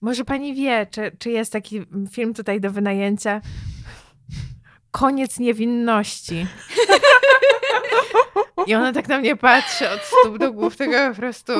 [0.00, 3.40] może pani wie, czy, czy jest taki film tutaj do wynajęcia?
[4.90, 6.46] Koniec niewinności.
[8.66, 11.52] I ona tak na mnie patrzy od stóp do głów, tego po prostu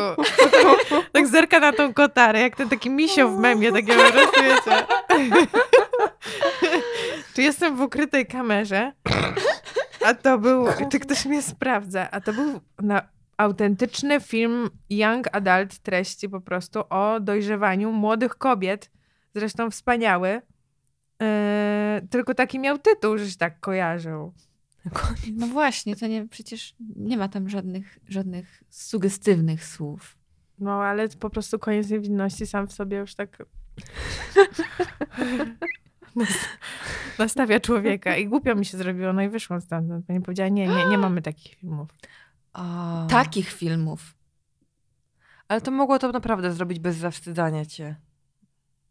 [1.13, 4.87] tak zerka na tą kotarę, jak ten taki misio w memie, takie po prostu, wiecie.
[7.35, 8.93] Czy jestem w ukrytej kamerze?
[10.05, 12.11] A to był, czy ktoś mnie sprawdza?
[12.11, 13.03] A to był na
[13.37, 18.91] autentyczny film young adult treści po prostu o dojrzewaniu młodych kobiet.
[19.35, 20.43] Zresztą wspaniały.
[21.21, 24.33] Yy, tylko taki miał tytuł, że się tak kojarzył.
[25.35, 30.17] No właśnie, to nie, przecież nie ma tam żadnych, żadnych sugestywnych słów.
[30.59, 33.39] No, ale po prostu koniec niewinności sam w sobie już tak
[36.17, 36.49] nas-
[37.19, 38.17] nastawia człowieka.
[38.17, 40.07] I głupio mi się zrobiło, no i wyszłam stamtąd.
[40.07, 41.89] Pani powiedziała, nie, nie, nie mamy takich filmów.
[42.53, 43.07] A.
[43.11, 44.15] Takich filmów.
[45.49, 47.97] Ale to mogło to naprawdę zrobić bez zawstydzania cię.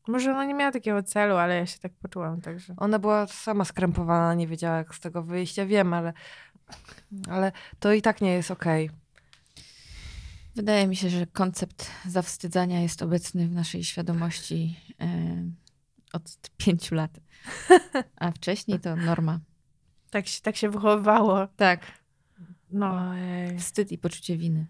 [0.07, 2.73] Może ona nie miała takiego celu, ale ja się tak poczułam, także...
[2.77, 5.57] Ona była sama skrępowana, nie wiedziała jak z tego wyjść.
[5.57, 6.13] Ja wiem, ale,
[7.29, 8.89] ale to i tak nie jest okej.
[10.55, 15.07] Wydaje mi się, że koncept zawstydzania jest obecny w naszej świadomości e,
[16.13, 17.19] od pięciu lat.
[18.15, 19.39] A wcześniej to norma.
[20.09, 21.47] Tak się, tak się wychowywało.
[21.47, 21.79] Tak.
[22.71, 23.09] No.
[23.09, 23.59] Ojej.
[23.59, 24.65] Wstyd i poczucie winy.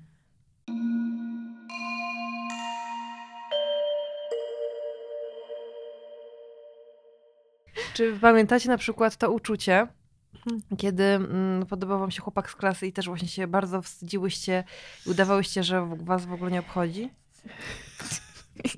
[7.95, 9.87] Czy pamiętacie na przykład to uczucie,
[10.77, 14.63] kiedy mm, podobał wam się chłopak z klasy i też właśnie się bardzo wstydziłyście
[15.05, 17.09] i udawałyście, że was w ogóle nie obchodzi?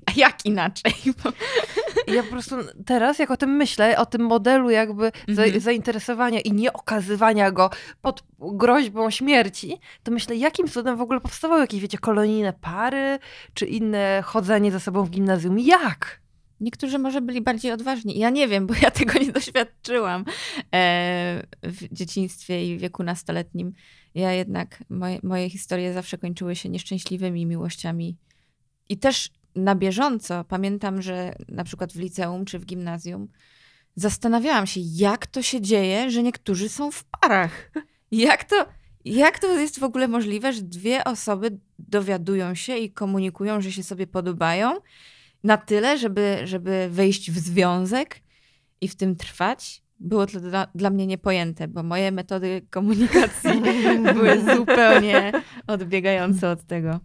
[0.06, 0.94] A jak inaczej?
[1.24, 1.32] Bo-
[2.14, 5.62] ja po prostu teraz, jak o tym myślę, o tym modelu jakby za, Mhm.
[5.62, 7.70] zainteresowania i nie okazywania go
[8.02, 13.20] pod groźbą śmierci, to myślę, jakim cudem w ogóle powstawały jakieś, wiecie, kolonijne pary,
[13.54, 15.60] czy inne chodzenie ze sobą w gimnazjum.
[15.60, 16.20] Jak?
[16.60, 18.20] Niektórzy może byli bardziej odważni.
[18.20, 20.26] Ja nie wiem, bo ja tego nie doświadczyłam
[20.76, 23.74] e, w dzieciństwie i wieku nastoletnim.
[24.16, 28.18] Ja jednak, moje, moje historie zawsze kończyły się nieszczęśliwymi miłościami.
[28.90, 33.28] I też na bieżąco pamiętam, że na przykład w liceum czy w gimnazjum
[33.96, 37.72] zastanawiałam się, jak to się dzieje, że niektórzy są w parach.
[38.12, 38.66] Jak to,
[39.06, 43.84] Jak to jest w ogóle możliwe, że dwie osoby dowiadują się i komunikują, że się
[43.84, 44.72] sobie podobają
[45.44, 48.22] na tyle, żeby, żeby wejść w związek
[48.82, 49.82] i w tym trwać?
[50.00, 53.62] Było to dla, dla mnie niepojęte, bo moje metody komunikacji
[54.14, 55.32] były zupełnie
[55.68, 57.00] odbiegające od tego.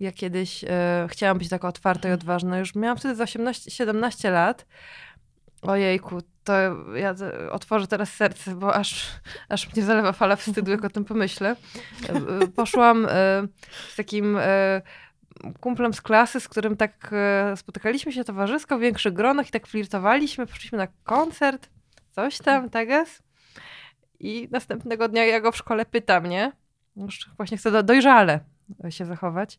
[0.00, 2.58] Ja kiedyś e, chciałam być taka otwarta i odważna.
[2.58, 4.66] Już miałam wtedy z 18, 17 lat.
[5.62, 6.52] Ojejku, to
[6.94, 7.14] ja
[7.50, 9.06] otworzę teraz serce, bo aż,
[9.48, 11.56] aż mnie zalewa fala wstydu, jak o tym pomyślę.
[12.08, 13.06] E, e, Poszłam
[13.88, 14.38] z takim
[15.60, 19.66] kumplem z klasy, z którym tak e, spotykaliśmy się towarzysko w większych gronach i tak
[19.66, 20.46] flirtowaliśmy.
[20.46, 21.68] Poszliśmy na koncert,
[22.10, 23.22] coś tam, teges.
[24.20, 26.52] I następnego dnia ja go w szkole pytam, nie?
[26.96, 28.40] Już właśnie chcę do, dojrzale
[28.90, 29.58] się zachować.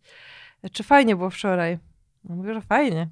[0.72, 1.80] Czy fajnie było wczoraj?
[2.30, 3.10] On mówi, że fajnie.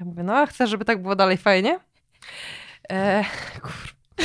[0.00, 1.80] Ja mówię, no a chcesz, żeby tak było dalej fajnie?
[2.90, 3.24] E,
[3.62, 3.72] kur...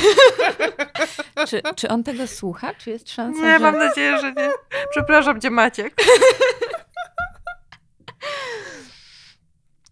[1.48, 2.74] Czy, czy on tego słucha?
[2.74, 3.58] Czy jest szansa, Nie, że...
[3.58, 4.50] mam nadzieję, że nie.
[4.90, 5.94] Przepraszam cię, Maciek.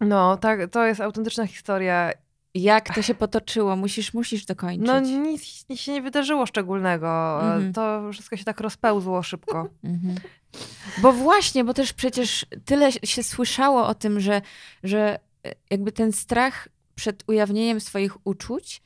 [0.01, 2.11] No, tak, to jest autentyczna historia.
[2.53, 3.75] Jak to się potoczyło?
[3.75, 4.87] Musisz, musisz dokończyć.
[4.87, 7.39] No nic, się nie wydarzyło szczególnego.
[7.41, 7.73] Mhm.
[7.73, 9.69] To wszystko się tak rozpełzło szybko.
[9.83, 10.15] Mhm.
[11.01, 14.41] Bo właśnie, bo też przecież tyle się słyszało o tym, że,
[14.83, 18.81] że e, jakby ten strach przed ujawnieniem swoich uczuć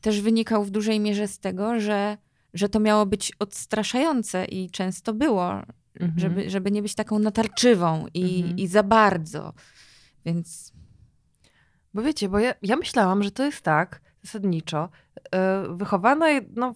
[0.00, 2.16] też wynikał w dużej mierze z tego, że,
[2.54, 5.62] że to miało być odstraszające i często było,
[6.00, 6.18] Mhm.
[6.20, 8.58] żeby, żeby nie być taką natarczywą i, Mhm.
[8.58, 9.52] i za bardzo.
[10.24, 10.72] Więc
[11.94, 14.88] Bo wiecie, bo ja, ja myślałam, że to jest tak zasadniczo,
[15.34, 16.74] e, wychowana no,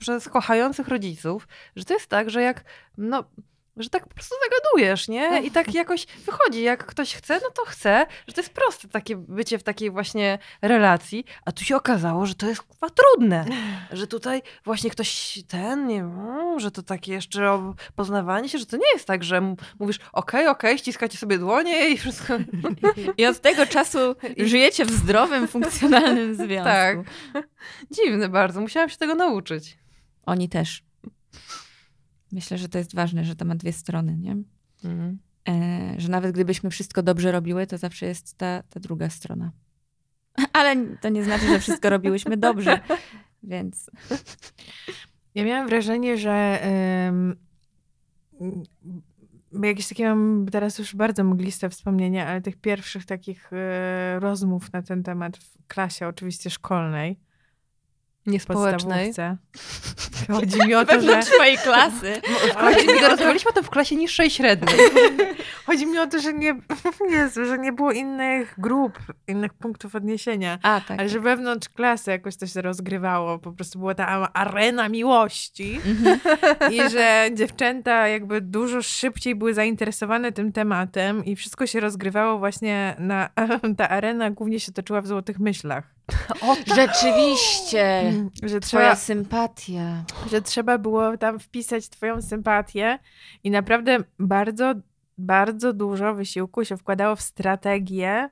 [0.00, 2.64] przez kochających rodziców, że to jest tak, że jak,
[2.98, 3.24] no,
[3.76, 5.42] że tak po prostu zagadujesz, nie?
[5.42, 9.16] I tak jakoś wychodzi, jak ktoś chce, no to chce, że to jest proste takie
[9.16, 13.44] bycie w takiej właśnie relacji, a tu się okazało, że to jest chyba trudne,
[13.92, 18.76] że tutaj właśnie ktoś ten, nie wiem, że to takie jeszcze poznawanie się, że to
[18.76, 22.34] nie jest tak, że mówisz okej, okej, ściskacie sobie dłonie i wszystko.
[23.18, 23.98] i od tego czasu
[24.38, 26.64] żyjecie w zdrowym, funkcjonalnym związku.
[26.64, 26.98] Tak.
[27.90, 29.78] Dziwne bardzo, musiałam się tego nauczyć.
[30.26, 30.82] Oni też.
[32.32, 34.36] Myślę, że to jest ważne, że to ma dwie strony, nie?
[35.48, 39.52] E, że nawet gdybyśmy wszystko dobrze robiły, to zawsze jest ta, ta druga strona.
[40.52, 42.80] Ale to nie znaczy, że wszystko robiłyśmy dobrze,
[43.42, 43.90] więc
[45.34, 47.36] Ja miałam wrażenie, że em,
[48.40, 48.62] m,
[49.64, 54.82] jakieś takie mam teraz już bardzo mgliste wspomnienia, ale tych pierwszych takich e, rozmów na
[54.82, 57.20] ten temat w klasie, oczywiście szkolnej,
[58.26, 59.12] Niespołecznej.
[60.32, 62.20] Chodzi mi o to, że, twojej klasy.
[62.58, 64.76] Klasie, nie rozmawialiśmy o tym w klasie niższej średniej.
[65.66, 66.54] chodzi mi o to, że nie,
[67.08, 70.58] Jezu, że nie było innych grup, innych punktów odniesienia.
[70.62, 71.00] A, tak.
[71.00, 76.18] Ale że wewnątrz klasy jakoś to się rozgrywało, po prostu była ta arena miłości Mhm.
[76.72, 82.96] i że dziewczęta jakby dużo szybciej były zainteresowane tym tematem i wszystko się rozgrywało właśnie
[82.98, 83.28] na,
[83.78, 85.84] ta arena głównie się toczyła w złotych myślach.
[86.40, 88.12] O, Rzeczywiście.
[88.42, 90.04] Że Twoja trzeba, sympatia.
[90.30, 92.98] że trzeba było tam wpisać twoją sympatię
[93.44, 94.74] i naprawdę bardzo,
[95.18, 98.28] bardzo dużo wysiłku się wkładało w strategię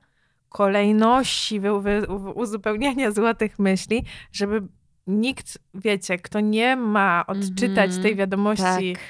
[0.49, 4.61] kolejności wy, wy, uzupełniania złotych myśli, żeby
[5.07, 8.03] nikt, wiecie, kto nie ma odczytać Mhm.
[8.03, 9.01] tej wiadomości, Tak.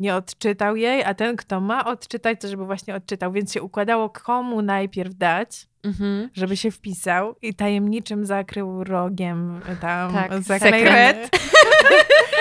[0.00, 3.32] nie odczytał jej, a ten, kto ma odczytać, to żeby właśnie odczytał.
[3.32, 6.30] Więc się układało, komu najpierw dać, Mhm.
[6.34, 11.30] żeby się wpisał i tajemniczym zakrył rogiem tam Tak, sekret.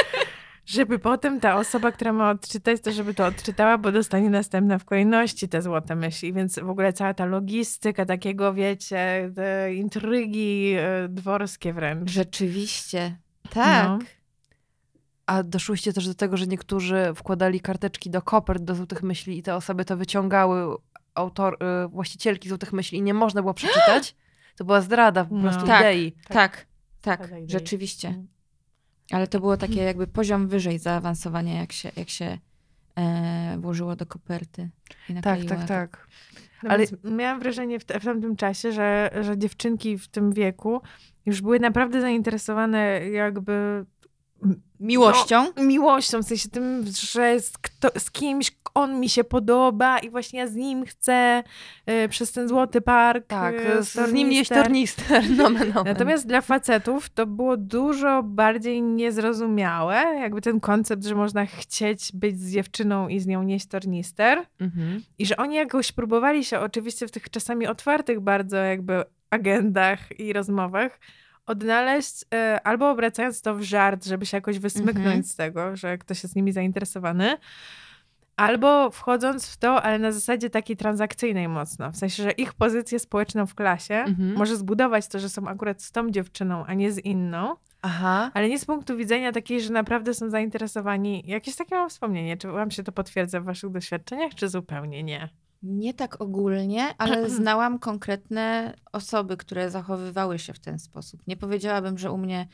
[0.66, 4.86] żeby potem ta osoba, która ma odczytać, to żeby to odczytała, bo dostanie następna w
[4.86, 6.34] kolejności te złote myśli.
[6.34, 12.12] Więc w ogóle cała ta logistyka takiego, wiecie, te intrygi e, dworskie wręcz.
[12.12, 13.18] Rzeczywiście.
[13.50, 13.88] Tak.
[13.88, 14.00] No.
[15.26, 19.44] A doszłyście też do tego, że niektórzy wkładali karteczki do kopert do złotych myśli i
[19.44, 20.76] te osoby to wyciągały,
[21.16, 24.16] autor, y, właścicielki złotych myśli i nie można było przeczytać?
[24.58, 25.42] To była zdrada po No.
[25.42, 25.82] prostu Tak.
[25.82, 26.16] idei.
[26.28, 26.66] Tak,
[27.02, 27.46] tak, idei.
[27.50, 28.24] rzeczywiście.
[29.12, 32.38] Ale to było takie jakby poziom wyżej zaawansowania, jak się, jak się
[32.96, 34.70] e, włożyło do koperty.
[35.10, 36.08] I Tak, tak, tak.
[36.64, 40.82] No Ale- miałam wrażenie w, w tamtym czasie, że, że dziewczynki w tym wieku
[41.26, 43.86] już były naprawdę zainteresowane jakby
[44.80, 45.46] Miłością?
[45.58, 50.10] No, miłością, w sensie tym, że z, kto, z kimś on mi się podoba i
[50.10, 51.44] właśnie ja z nim chcę
[51.90, 53.28] y, przez ten złoty park.
[53.28, 55.30] Tak, y, z, nim nieść tornister.
[55.38, 55.94] Nomen, omen.
[55.94, 62.40] Natomiast dla facetów to było dużo bardziej niezrozumiałe, jakby ten koncept, że można chcieć być
[62.40, 64.46] z dziewczyną i z nią nieść tornister.
[64.60, 65.02] Mhm.
[65.20, 70.34] I że oni jakoś próbowali się oczywiście w tych czasami otwartych bardzo jakby agendach i
[70.34, 71.00] rozmowach
[71.46, 75.24] odnaleźć, e, albo obracając to w żart, żeby się jakoś wysmyknąć Mhm.
[75.24, 77.38] z tego, że ktoś jest nimi zainteresowany,
[78.36, 81.92] albo wchodząc w to, ale na zasadzie takiej transakcyjnej mocno.
[81.92, 84.36] W sensie, że ich pozycję społeczną w klasie Mhm.
[84.38, 88.32] może zbudować to, że są akurat z tą dziewczyną, a nie z inną, Aha.
[88.34, 91.24] ale nie z punktu widzenia takiej, że naprawdę są zainteresowani.
[91.28, 92.38] Jakieś takie mam wspomnienie.
[92.38, 95.30] Czy wam się to potwierdza w waszych doświadczeniach, czy zupełnie nie?
[95.64, 101.28] Nie tak ogólnie, ale znałam konkretne osoby, które zachowywały się w ten sposób.
[101.28, 102.48] Nie powiedziałabym, że u mnie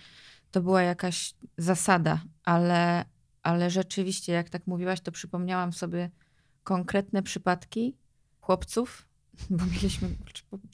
[0.52, 3.06] to była jakaś zasada, ale,
[3.44, 6.10] ale rzeczywiście, jak tak mówiłaś, to przypomniałam sobie
[6.64, 7.96] konkretne przypadki
[8.42, 9.08] chłopców,
[9.50, 10.10] bo mieliśmy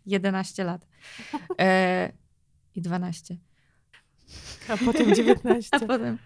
[0.06, 0.88] 11 lat
[1.60, 2.12] e,
[2.76, 3.38] i 12.
[4.70, 5.70] A potem 19.
[5.76, 6.18] A potem.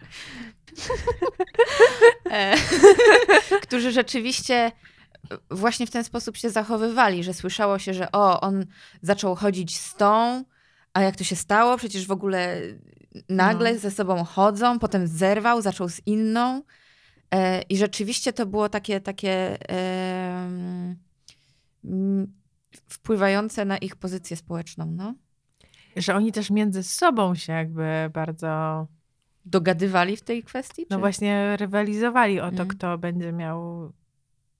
[2.32, 2.56] e,
[3.62, 4.72] którzy rzeczywiście
[5.52, 8.66] właśnie w ten sposób się zachowywali, że słyszało się, że o, on
[9.02, 10.44] zaczął chodzić z tą,
[10.94, 11.78] a jak to się stało?
[11.78, 12.62] Przecież w ogóle
[13.30, 13.80] nagle No.
[13.80, 16.62] ze sobą chodzą, potem zerwał, zaczął z inną.
[17.34, 20.96] E, I rzeczywiście to było takie, takie em,
[21.86, 22.34] mm,
[22.90, 25.14] wpływające na ich pozycję społeczną, no.
[25.96, 28.88] Że oni też między sobą się jakby bardzo,
[29.46, 30.86] Dogadywali w tej kwestii?
[30.90, 32.68] no czy- właśnie rywalizowali o to, Mm.
[32.68, 33.92] kto będzie miał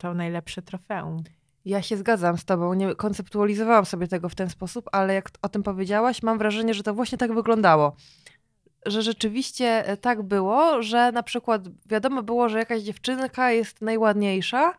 [0.02, 1.24] to najlepsze trofeum.
[1.66, 2.74] Ja się zgadzam z tobą.
[2.74, 6.84] Nie konceptualizowałam sobie tego w ten sposób, ale jak o tym powiedziałaś, mam wrażenie, że
[6.84, 7.96] to właśnie tak wyglądało.
[8.86, 14.74] Że rzeczywiście e, tak było, że na przykład wiadomo było, że jakaś dziewczynka jest najładniejsza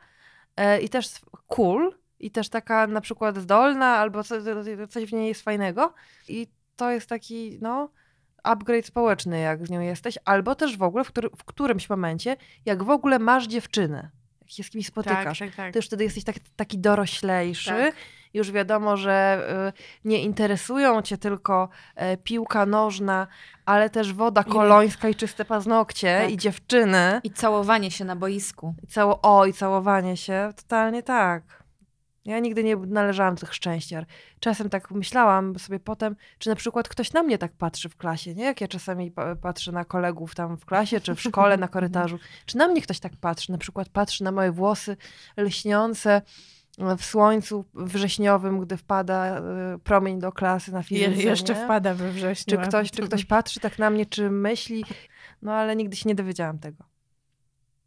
[0.57, 1.09] e, i też
[1.47, 4.35] cool, i też taka na przykład zdolna, albo co,
[4.89, 5.95] coś w niej jest fajnego.
[6.29, 6.47] I
[6.77, 7.89] to jest taki, no,
[8.43, 12.37] upgrade społeczny, jak z nią jesteś, albo też w ogóle w, który, w którymś momencie,
[12.65, 14.11] jak w ogóle masz dziewczynę,
[14.55, 15.73] się z kimś spotykasz, Tak, tak, tak.
[15.73, 17.71] ty już wtedy jesteś tak, taki doroślejszy.
[17.71, 17.95] Tak.
[18.35, 23.27] Już wiadomo, że y, nie interesują cię tylko e, piłka nożna,
[23.67, 26.31] ale też woda kolońska i czyste paznokcie Tak.
[26.31, 27.21] i dziewczyny.
[27.25, 28.75] I całowanie się na boisku.
[28.83, 30.51] I cało, o, i całowanie się.
[30.57, 31.62] Totalnie tak.
[32.25, 34.07] Ja nigdy nie należałam do tych szczęściar.
[34.41, 38.35] Czasem tak myślałam sobie potem, czy na przykład ktoś na mnie tak patrzy w klasie,
[38.35, 38.45] nie?
[38.45, 42.19] Jak ja czasami pa- patrzę na kolegów tam w klasie, czy w szkole, na korytarzu.
[42.47, 43.53] Czy na mnie ktoś tak patrzy?
[43.53, 44.97] Na przykład patrzy na moje włosy
[45.37, 46.23] lśniące
[46.99, 49.39] w słońcu wrześniowym, gdy wpada
[49.75, 51.65] y, promień do klasy na Je, fizyce, jeszcze nie?
[51.65, 52.57] wpada we wrześniu.
[52.59, 54.85] Czy ktoś, czy ktoś patrzy tak na mnie, czy myśli?
[55.43, 56.85] No ale nigdy się nie dowiedziałam tego.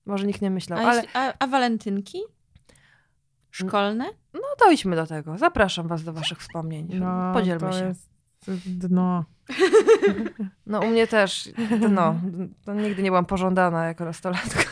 [0.06, 2.20] Może nikt nie myślał, A, ale jeśli, a, a walentynki?
[3.56, 4.06] Szkolne?
[4.34, 5.38] no dojdźmy do tego.
[5.38, 6.88] Zapraszam was do waszych wspomnień.
[6.94, 7.86] No, Podzielmy się.
[7.88, 8.10] Jest
[8.78, 9.26] dno.
[10.66, 11.50] No u mnie też,
[11.92, 12.22] no,
[12.66, 14.64] to nigdy nie byłam pożądana jako nastolatka.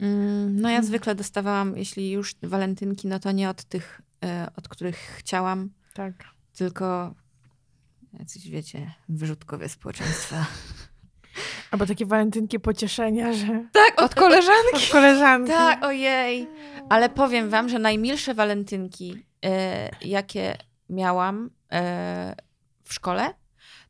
[0.00, 0.84] Mm, no ja Mhm.
[0.84, 6.12] zwykle dostawałam, jeśli już walentynki, no to nie od tych, e, od których chciałam, Tak.
[6.56, 7.14] tylko
[8.18, 10.36] jacyś, wiecie, wyrzutkowie społeczeństwa.
[11.70, 14.74] Albo takie walentynki pocieszenia, że Tak, Od koleżanki.
[14.74, 15.50] od koleżanki.
[15.52, 16.48] Tak, ojej.
[16.88, 20.56] Ale powiem wam, że najmilsze walentynki, e, jakie
[20.88, 22.34] miałam e,
[22.84, 23.34] w szkole,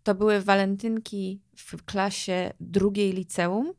[0.02, 3.72] to były walentynki w klasie drugiej liceum.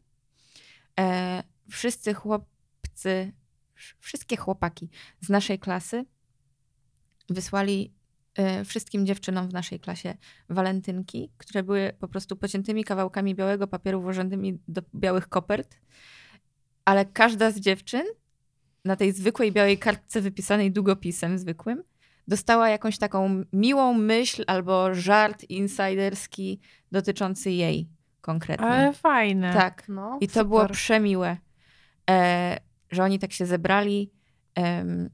[0.99, 3.31] E, wszyscy chłopcy,
[3.99, 4.89] wszystkie chłopaki
[5.21, 6.05] z naszej klasy
[7.29, 7.93] wysłali
[8.65, 10.13] wszystkim dziewczynom w naszej klasie
[10.49, 15.77] walentynki, które były po prostu pociętymi kawałkami białego papieru włożonymi do białych kopert.
[16.85, 18.03] Ale każda z dziewczyn
[18.85, 21.83] na tej zwykłej białej kartce wypisanej długopisem zwykłym
[22.27, 26.59] dostała jakąś taką miłą myśl albo żart insiderski
[26.91, 27.89] dotyczący jej
[28.21, 28.67] konkretnie.
[28.67, 29.53] Ale fajne.
[29.53, 29.83] Tak.
[29.89, 30.47] No, I to super.
[30.47, 31.37] było przemiłe,
[32.09, 32.57] e,
[32.91, 34.11] że oni tak się zebrali.
[34.55, 35.09] Em,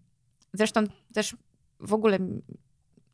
[0.54, 1.36] zresztą też
[1.80, 2.18] w ogóle,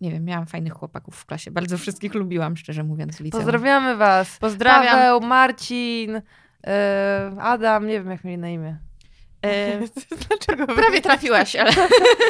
[0.03, 1.51] nie wiem, miałam fajnych chłopaków w klasie.
[1.51, 3.43] Bardzo wszystkich lubiłam, szczerze mówiąc, w liceum.
[3.43, 4.37] Pozdrawiamy was.
[4.37, 4.95] Pozdrawiam.
[4.95, 6.21] Paweł, Marcin,
[6.67, 8.77] e, Adam, nie wiem jak mieli na imię.
[9.45, 9.79] E,
[10.29, 10.67] Dlaczego?
[10.67, 11.71] prawie trafiłaś, ale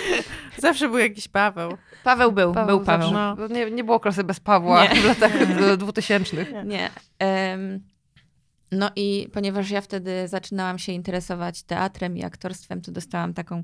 [0.58, 1.78] Zawsze był jakiś Paweł.
[2.04, 2.84] Paweł był, był Paweł.
[2.86, 3.48] zawsze- No.
[3.48, 5.02] Nie, nie było klasy bez Pawła Nie.
[5.02, 5.78] w latach Nie.
[5.78, 6.52] dwutysięcznych.
[6.66, 6.90] Nie.
[7.20, 7.80] Em,
[8.72, 13.64] no i ponieważ ja wtedy zaczynałam się interesować teatrem i aktorstwem, to dostałam taką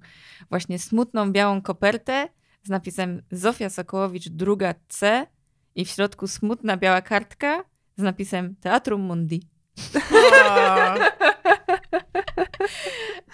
[0.49, 2.27] właśnie smutną białą kopertę
[2.63, 5.27] z napisem Zofia Sokołowicz, druga C
[5.75, 7.63] i w środku smutna biała kartka
[7.97, 9.47] z napisem Teatrum Mundi.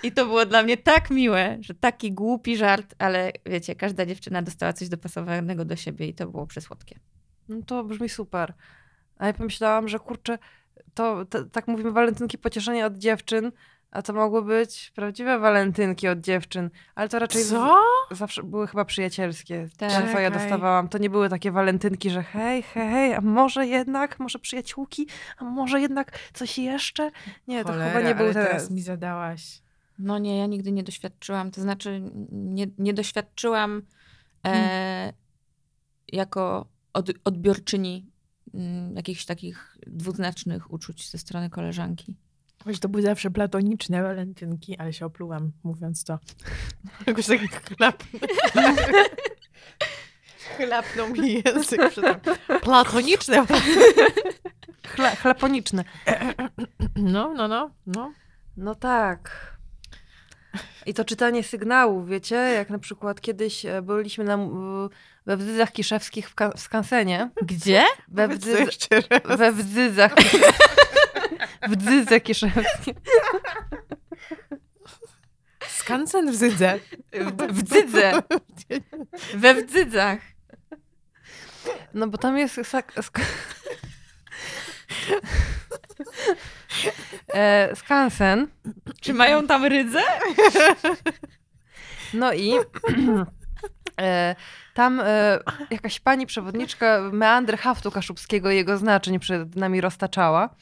[0.03, 4.41] I to było dla mnie tak miłe, że taki głupi żart, ale wiecie, każda dziewczyna
[4.41, 6.99] dostała coś dopasowanego do siebie i to było przesłodkie.
[7.49, 8.53] No to brzmi super.
[9.17, 10.37] A ja pomyślałam, że kurczę,
[10.93, 13.51] to, to tak mówimy walentynki pocieszenia od dziewczyn,
[13.91, 17.81] A to mogły być prawdziwe walentynki od dziewczyn, ale to raczej z- Co?
[18.11, 19.69] zawsze były chyba przyjacielskie.
[19.77, 20.11] Tak.
[20.11, 24.19] Co ja dostawałam, to nie były takie walentynki, że hej, hej, hej, a może jednak,
[24.19, 25.07] może przyjaciółki,
[25.37, 27.11] a może jednak coś jeszcze?
[27.47, 28.45] Nie, to Cholera, chyba nie był ale ten.
[28.45, 29.61] teraz mi zadałaś.
[29.99, 33.81] No nie, ja nigdy nie doświadczyłam, to znaczy nie, nie doświadczyłam
[34.45, 35.13] e, Hmm.
[36.07, 38.11] jako od, odbiorczyni
[38.53, 42.15] mm, jakichś takich dwuznacznych uczuć ze strony koleżanki.
[42.65, 46.19] Choć to były zawsze platoniczne walentynki, ale się oplułam, mówiąc to.
[47.07, 47.39] Jakoś tak
[47.77, 48.03] chlap...
[50.57, 52.15] Chlapnął mi język przy tym.
[52.61, 53.45] Platoniczne
[54.87, 55.83] Chle, chleponiczne.
[56.95, 58.13] No, no, no, no.
[58.57, 59.55] No tak.
[60.85, 64.37] I to czytanie sygnałów, wiecie, jak na przykład kiedyś e, byliśmy na,
[65.25, 67.29] we Wdzydzach Kiszewskich w, Ka- w Skansenie.
[67.41, 67.83] Gdzie?
[68.07, 68.65] We, Wdzy,
[69.25, 70.15] we Wdzydzach
[71.61, 72.93] W Wdzydze Kiszewskie.
[75.67, 76.79] Skansen w Zydze.
[77.13, 78.13] W, w Dzydze.
[79.33, 80.19] We Wdzydzach.
[81.93, 83.19] No bo tam jest sak, sk...
[87.33, 88.47] e, skansen.
[89.01, 90.01] Czy mają tam rydzę?
[92.13, 92.53] No i
[94.01, 94.35] e,
[94.73, 95.39] tam e,
[95.69, 100.55] jakaś pani przewodniczka meandry haftu kaszubskiego i jego znaczeń przed nami roztaczała.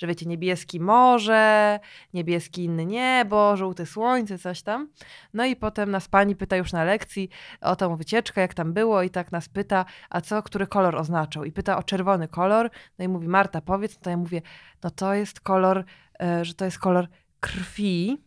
[0.00, 1.80] Że wiecie, niebieski morze,
[2.14, 4.88] niebieski inny niebo, żółte słońce, coś tam.
[5.34, 7.28] No i potem nas pani pyta już na lekcji
[7.60, 11.44] o tą wycieczkę, jak tam było i tak nas pyta, a co, który kolor oznaczał?
[11.44, 12.70] I pyta o czerwony kolor.
[12.98, 13.94] No i mówi, Marta, powiedz.
[13.94, 14.42] No to ja mówię,
[14.82, 15.84] no to jest kolor,
[16.22, 17.08] e, że to jest kolor
[17.40, 18.18] krwi.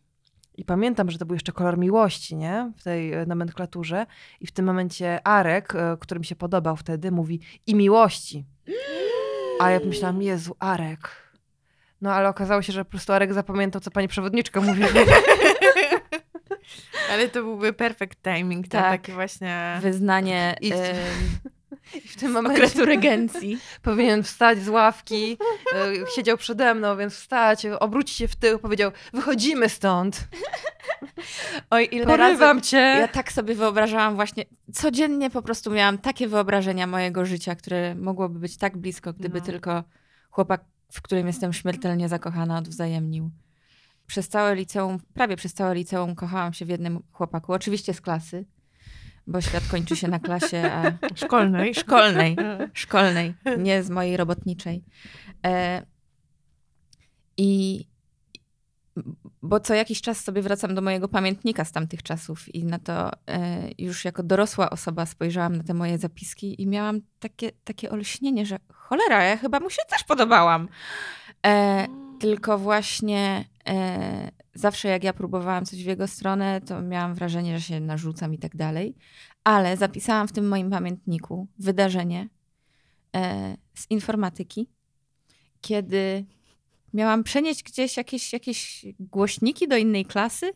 [0.56, 2.72] I pamiętam, że to był jeszcze kolor miłości, nie?
[2.78, 4.06] W tej e, nomenklaturze.
[4.40, 8.46] I w tym momencie Arek, e, który mi się podobał wtedy, mówi i miłości.
[9.60, 11.23] A ja myślałam, Jezu, Arek.
[12.04, 14.84] No ale okazało się, że po prostu Arek zapamiętał, co pani przewodniczka mówi.
[17.12, 18.82] Ale to byłby perfect timing, tak.
[18.82, 18.92] Tak.
[18.92, 19.78] taki właśnie...
[19.82, 20.74] Wyznanie I-
[21.96, 23.58] I w tym momencie okresu regencji.
[23.82, 25.38] powinien wstać z ławki.
[25.76, 30.28] e, Siedział przede mną, więc wstać, obrócić się w tył, powiedział, wychodzimy stąd.
[31.70, 32.18] Oj, ile razy...
[32.18, 32.78] Porywam cię.
[32.78, 38.40] Ja tak sobie wyobrażałam właśnie, codziennie po prostu miałam takie wyobrażenia mojego życia, które mogłoby
[38.40, 39.46] być tak blisko, gdyby No.
[39.46, 39.84] tylko
[40.30, 40.62] chłopak,
[40.94, 43.32] w którym jestem śmiertelnie zakochana, odwzajemnił.
[44.08, 48.46] Przez całe liceum, prawie przez całe liceum kochałam się w jednym chłopaku, oczywiście z klasy,
[49.28, 50.92] bo świat kończy się na klasie a
[51.26, 51.76] Szkolnej.
[51.76, 52.36] szkolnej,
[52.74, 54.84] szkolnej, nie z mojej robotniczej.
[55.46, 55.86] E,
[57.38, 57.86] I
[59.44, 63.12] bo co jakiś czas sobie wracam do mojego pamiętnika z tamtych czasów i na to
[63.28, 68.46] e, już jako dorosła osoba spojrzałam na te moje zapiski i miałam takie, takie olśnienie,
[68.46, 70.68] że cholera, ja chyba mu się też podobałam.
[71.46, 71.88] E,
[72.20, 77.66] tylko właśnie e, zawsze jak ja próbowałam coś w jego stronę, to miałam wrażenie, że
[77.66, 78.96] się narzucam i tak dalej.
[79.44, 82.30] Ale zapisałam w tym moim pamiętniku wydarzenie
[83.16, 84.70] e, z informatyki,
[85.62, 86.26] kiedy
[86.94, 90.52] miałam przenieść gdzieś jakieś, jakieś głośniki do innej klasy.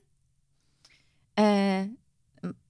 [1.40, 1.88] E,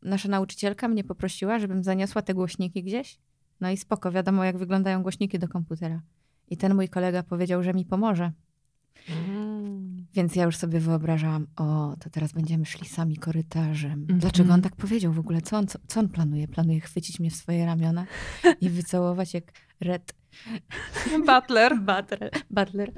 [0.02, 3.20] nasza nauczycielka mnie poprosiła, żebym zaniosła te głośniki gdzieś.
[3.62, 6.02] No i spoko, wiadomo jak wyglądają głośniki do komputera.
[6.50, 8.32] I ten mój kolega powiedział, że mi pomoże.
[9.10, 10.08] Mm.
[10.14, 13.92] Więc ja już sobie wyobrażałam, o, to teraz będziemy szli sami korytarzem.
[14.02, 14.20] Mhm.
[14.20, 15.42] Dlaczego on tak powiedział w ogóle?
[15.42, 16.48] Co on, co, co on planuje?
[16.48, 18.06] Planuje chwycić mnie w swoje ramiona
[18.62, 19.44] i wycałować jak
[19.80, 20.14] Red
[21.26, 21.76] Butler.
[21.80, 22.30] Butler.
[22.50, 22.92] Butler.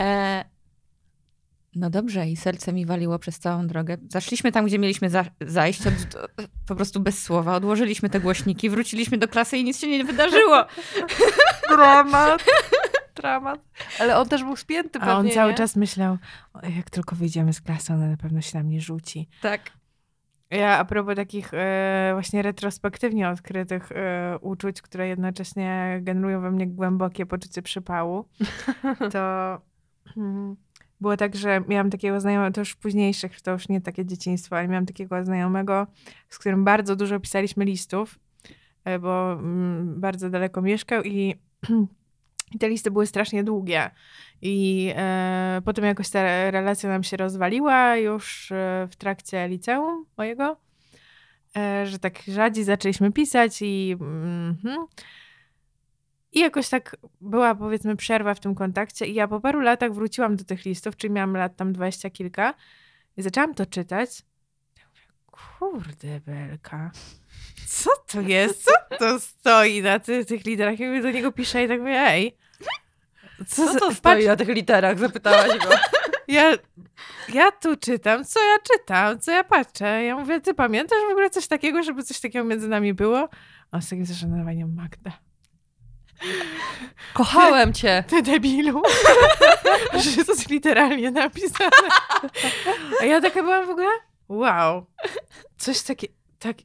[0.00, 0.44] E,
[1.74, 3.96] no dobrze, i serce mi waliło przez całą drogę.
[4.08, 5.94] Zaszliśmy tam, gdzie mieliśmy za zajść, od,
[6.68, 7.56] po prostu bez słowa.
[7.56, 10.64] Odłożyliśmy te głośniki, wróciliśmy do klasy i nic się nie wydarzyło.
[11.68, 12.44] Dramat.
[13.14, 13.60] Dramat.
[14.00, 15.56] Ale on też był spięty pewnie, A on cały nie?
[15.58, 16.18] czas myślał,
[16.54, 19.28] "O, jak tylko wyjdziemy z klasy, ona na pewno się na mnie rzuci.
[19.42, 19.60] Tak.
[20.52, 26.66] Ja a propos takich e, właśnie retrospektywnie odkrytych e, uczuć, które jednocześnie generują we mnie
[26.66, 28.24] głębokie poczucie przypału,
[29.12, 29.58] to
[30.16, 30.56] mm,
[31.00, 34.56] było tak, że miałam takiego znajomego, to już w późniejszych, to już nie takie dzieciństwo,
[34.56, 35.86] ale miałam takiego znajomego,
[36.28, 38.18] z którym bardzo dużo pisaliśmy listów,
[38.84, 41.34] e, bo mm, bardzo daleko mieszkał i,
[42.52, 43.90] i te listy były strasznie długie.
[44.42, 50.56] I e, potem jakoś ta relacja nam się rozwaliła już e, w trakcie liceum mojego,
[51.56, 54.86] e, że tak rzadziej zaczęliśmy pisać i mhm.
[56.32, 60.36] i jakoś tak była powiedzmy przerwa w tym kontakcie i ja po paru latach wróciłam
[60.36, 62.54] do tych listów, czyli miałam lat tam dwadzieścia kilka
[63.16, 64.22] i zaczęłam to czytać.
[64.78, 66.90] Ja mówię, Kurde belka,
[67.66, 68.64] co to jest?
[68.64, 70.80] Co to stoi na ty, tych literach?
[70.80, 72.36] Ja do niego piszę i tak mówię, ej,
[73.48, 74.98] Co za- to patrz- stoi na tych literach?
[74.98, 75.68] Zapytałaś go.
[76.28, 76.52] Ja,
[77.34, 80.04] ja tu czytam, co ja czytam, co ja patrzę.
[80.04, 83.28] Ja mówię, ty pamiętasz w ogóle coś takiego, żeby coś takiego między nami było?
[83.70, 85.10] A z takim zaszanowaniem Magda.
[87.14, 88.04] Kochałem cię.
[88.08, 88.82] Ty debilu.
[90.16, 91.70] że to jest literalnie napisane.
[93.00, 93.88] A ja taka byłam w ogóle,
[94.28, 94.86] wow.
[95.58, 96.56] Coś takiego, tak,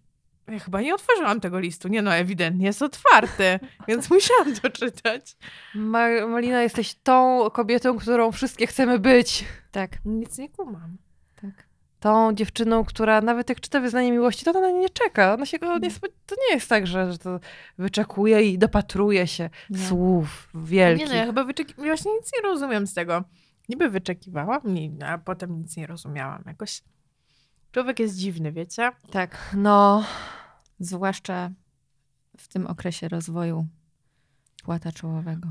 [0.47, 1.87] ja chyba nie otworzyłam tego listu.
[1.87, 5.37] Nie no, ewidentnie jest otwarty, więc musiałam to czytać.
[5.75, 9.45] Ma- Malina, jesteś tą kobietą, którą wszystkie chcemy być.
[9.71, 10.97] Tak, Nic nie kumam.
[11.41, 11.67] tak.
[11.99, 15.33] Tą dziewczyną, która nawet jak czyta wyznanie miłości, to ona na nie nie czeka.
[15.33, 17.39] Ona się go nie, spo- to nie jest tak, że, że to
[17.77, 19.77] wyczekuje i dopatruje się Nie.
[19.87, 21.05] słów wielkich.
[21.07, 23.23] Nie no, ja chyba wyczeki- właśnie nic nie rozumiem z tego.
[23.69, 26.43] Niby wyczekiwałam, ni- a potem nic nie rozumiałam.
[26.45, 26.81] Jakoś
[27.71, 28.91] człowiek jest dziwny, wiecie?
[29.11, 30.03] Tak, No,
[30.79, 31.51] zwłaszcza
[32.37, 33.67] w tym okresie rozwoju
[34.63, 35.47] płata czołowego.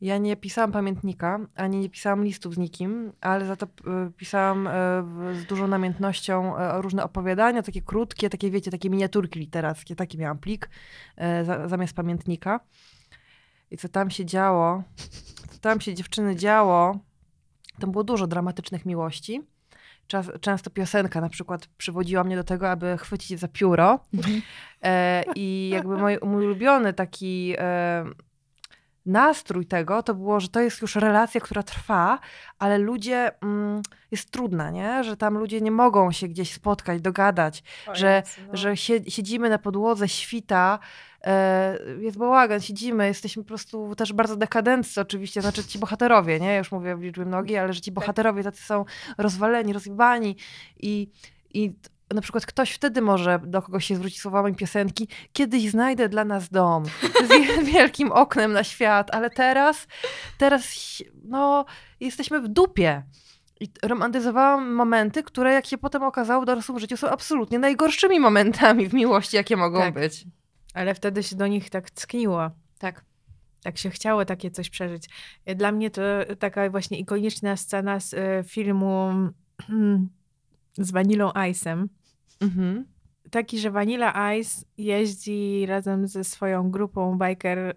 [0.00, 4.68] ja nie pisałam pamiętnika, ani nie pisałam listów z nikim, ale za to y, pisałam
[5.02, 9.96] w- z dużą namiętnością y, różne opowiadania, takie krótkie, takie wiecie, takie miniaturki literackie.
[9.96, 10.70] Taki miałam plik
[11.44, 12.60] za, zamiast pamiętnika.
[13.70, 14.82] I co tam się działo,
[15.50, 16.98] co tam się dziewczyny działo,
[17.80, 19.42] tam było dużo dramatycznych miłości.
[20.06, 24.00] Czas, często piosenka na przykład przywodziła mnie do tego, aby chwycić za pióro.
[24.82, 28.04] E, I jakby mój, mój ulubiony taki e,
[29.06, 32.18] nastrój tego to było, że to jest już relacja, która trwa,
[32.58, 35.04] ale ludzie mm, jest trudna, nie?
[35.04, 40.08] Że tam ludzie nie mogą się gdzieś spotkać, dogadać, że, że sie- siedzimy na podłodze,
[40.08, 40.78] świta,
[41.24, 46.46] e, jest bałagan, siedzimy, jesteśmy po prostu też bardzo dekadenccy oczywiście, znaczy ci bohaterowie, nie?
[46.48, 48.84] Ja już mówię w liczbie mnogiej, ale że ci bohaterowie tacy są
[49.18, 50.36] rozwaleni, rozjebani
[50.76, 51.10] i,
[51.54, 51.72] i
[52.14, 56.48] na przykład ktoś wtedy może do kogoś się zwrócić słowami piosenki kiedyś znajdę dla nas
[56.48, 56.84] dom
[57.26, 59.86] z wie- wielkim oknem na świat, ale teraz,
[60.38, 60.74] teraz
[61.24, 61.64] no,
[62.00, 63.02] jesteśmy w dupie.
[63.60, 68.88] I romantyzowałam momenty, które jak się potem okazało w dorosłym życiu są absolutnie najgorszymi momentami
[68.88, 69.94] w miłości, jakie mogą Tak.
[69.94, 70.24] być.
[70.74, 72.50] Ale wtedy się do nich tak ckniło.
[72.78, 73.04] Tak.
[73.62, 75.08] Tak się chciało takie coś przeżyć.
[75.56, 76.02] Dla mnie to
[76.38, 79.10] taka właśnie ikoniczna scena z e, filmu
[80.78, 81.86] z Vanillą Ice'em.
[82.40, 82.84] Mhm.
[83.30, 87.74] Taki, że Vanilla Ice jeździ razem ze swoją grupą biker e,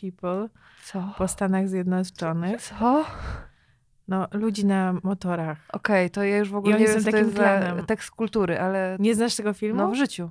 [0.00, 0.48] people
[0.84, 1.14] Co?
[1.18, 2.62] po Stanach Zjednoczonych.
[2.62, 3.04] Co?
[4.08, 5.58] No, ludzi na motorach.
[5.72, 8.60] Okej, to ja już w ogóle nie wiem, co to takim jest za tekst kultury,
[8.60, 9.80] ale Nie znasz tego filmu?
[9.80, 10.30] no w życiu.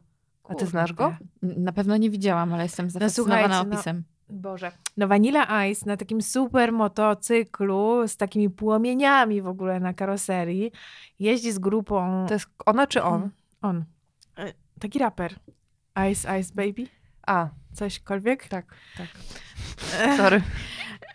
[0.49, 1.15] A ty znasz go?
[1.41, 4.03] Na pewno nie widziałam, ale jestem zafascynowana słuchajcie, no- opisem.
[4.29, 4.71] Boże.
[4.97, 10.71] No Vanilla Ice na takim super motocyklu z takimi płomieniami w ogóle na karoserii
[11.19, 12.25] jeździ z grupą...
[12.27, 13.29] To jest ona czy on?
[13.61, 13.85] On.
[14.37, 15.35] E, Taki raper.
[16.11, 16.87] Ice Ice Baby?
[17.27, 18.47] A, Cośkolwiek?
[18.47, 18.65] tak,
[18.97, 19.07] tak.
[20.01, 20.41] E, Sorry.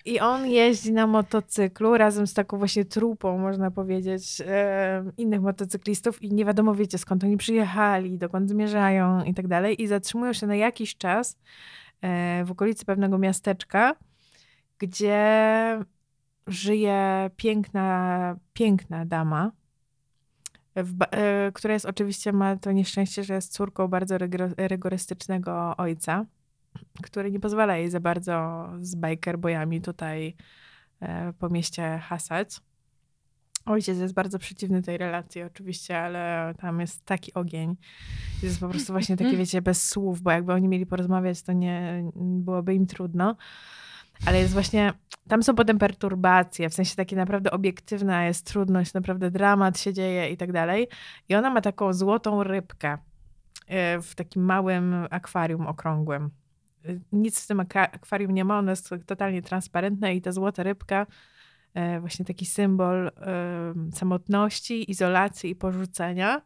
[0.05, 6.23] I on jeździ na motocyklu razem z taką właśnie trupą, można powiedzieć, e, innych motocyklistów
[6.23, 9.83] i nie wiadomo, wiecie, skąd oni przyjechali, dokąd zmierzają i tak dalej.
[9.83, 11.37] I zatrzymują się na jakiś czas
[12.45, 13.95] w okolicy pewnego miasteczka,
[14.79, 15.85] gdzie
[16.47, 19.53] żyje piękna, piękna dama,
[20.75, 24.19] e, która jest oczywiście, ma to nieszczęście, że jest córką bardzo
[24.57, 26.27] rygorystycznego ojca
[27.03, 30.37] który nie pozwala jej za bardzo z bikerboyami tutaj
[31.01, 32.61] e, po mieście hasać.
[33.67, 37.77] Ojciec jest bardzo przeciwny tej relacji oczywiście, ale tam jest taki ogień.
[38.43, 42.05] Jest po prostu właśnie takie, wiecie, bez słów, bo jakby oni mieli porozmawiać, to nie
[42.17, 43.37] byłoby im trudno.
[44.27, 44.93] Ale jest właśnie,
[45.29, 50.31] tam są potem perturbacje, w sensie takie naprawdę obiektywna jest trudność, naprawdę dramat się dzieje
[50.31, 50.89] i tak dalej.
[51.29, 52.99] I ona ma taką złotą rybkę
[53.67, 56.31] e, w takim małym akwarium okrągłym
[57.13, 61.07] nic w tym akwa- akwarium nie ma, ono jest totalnie transparentne i ta złota rybka,
[62.01, 63.13] właśnie taki symbol e,
[63.95, 66.43] samotności, izolacji i porzucenia.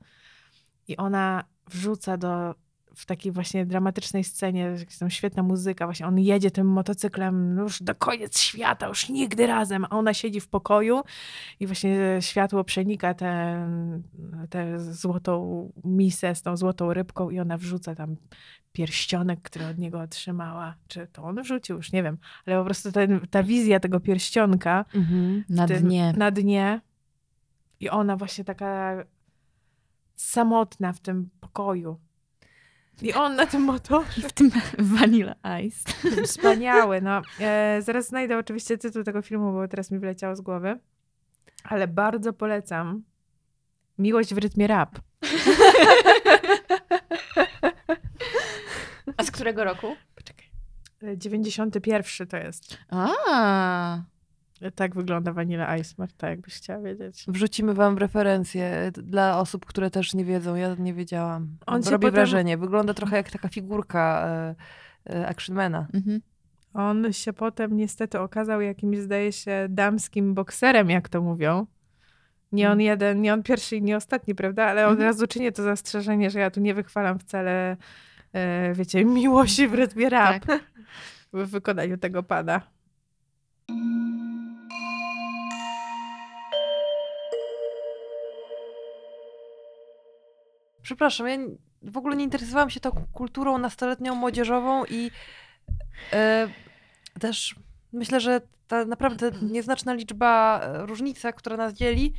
[0.89, 2.55] I ona wrzuca do,
[2.95, 7.82] w takiej właśnie dramatycznej scenie, jakaś tam świetna muzyka, właśnie on jedzie tym motocyklem już
[7.82, 11.03] do koniec świata, już nigdy razem, a ona siedzi w pokoju
[11.61, 13.68] i właśnie światło przenika tę
[14.51, 18.16] tę złotą misę z tą złotą rybką i ona wrzuca tam
[18.72, 20.74] pierścionek, który od niego otrzymała.
[20.88, 21.76] Czy to on wrzucił?
[21.76, 22.18] Już nie wiem.
[22.47, 25.45] Ale po prostu ten, ta wizja tego pierścionka Mhm.
[25.49, 26.14] Na tym, dnie.
[26.16, 26.80] na dnie
[27.80, 28.97] i ona właśnie taka
[30.16, 32.01] samotna w tym pokoju.
[33.03, 34.28] I on na tym motorze.
[34.28, 35.92] W tym Vanilla Ice.
[36.26, 37.01] Wspaniały.
[37.01, 37.22] No.
[37.40, 40.78] E, zaraz znajdę oczywiście tytuł tego filmu, bo teraz mi wyleciało z głowy.
[41.64, 43.03] Ale bardzo polecam.
[43.99, 44.99] Miłość w rytmie rap.
[49.16, 49.97] A z którego roku?
[50.14, 50.47] Poczekaj.
[51.03, 52.78] E, 91 to jest.
[52.90, 54.03] A,
[54.74, 57.24] Tak wygląda Vanilla Ice, Marta, jakbyś chciała wiedzieć.
[57.28, 60.55] Wrzucimy wam w referencje e, dla osób, które też nie wiedzą.
[60.55, 61.57] Ja nie wiedziałam.
[61.66, 62.59] On Robi potem- wrażenie.
[62.59, 64.55] Wygląda trochę jak taka figurka e,
[65.14, 65.86] e, Actionmana.
[65.94, 66.20] Mhm.
[66.74, 71.66] On się potem niestety okazał jakimś, zdaje się, damskim bokserem, jak to mówią.
[72.52, 74.64] Nie on jeden, nie on pierwszy i nie ostatni, prawda?
[74.64, 75.09] Ale od Mhm.
[75.09, 77.76] razu czynię to zastrzeżenie, że ja tu nie wychwalam wcale,
[78.32, 80.61] e, wiecie, miłości w rytmie rap Tak.
[81.32, 82.61] w wykonaniu tego pana.
[90.84, 91.36] Przepraszam, ja
[91.82, 95.10] w ogóle nie interesowałam się tą kulturą nastoletnią, młodzieżową i
[96.12, 96.48] e,
[97.20, 97.54] też
[97.92, 102.12] myślę, że ta naprawdę nieznaczna liczba, e, różnica, która nas dzieli,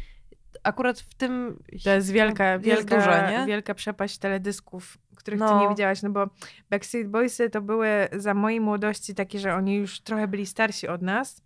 [0.65, 5.61] akurat w tym To jest wielka, jest wielka, duża, wielka przepaść teledysków, których ty No.
[5.61, 6.29] nie widziałaś, no bo
[6.69, 11.01] Backstreet Boysy to były za mojej młodości takie, że oni już trochę byli starsi od
[11.01, 11.41] nas,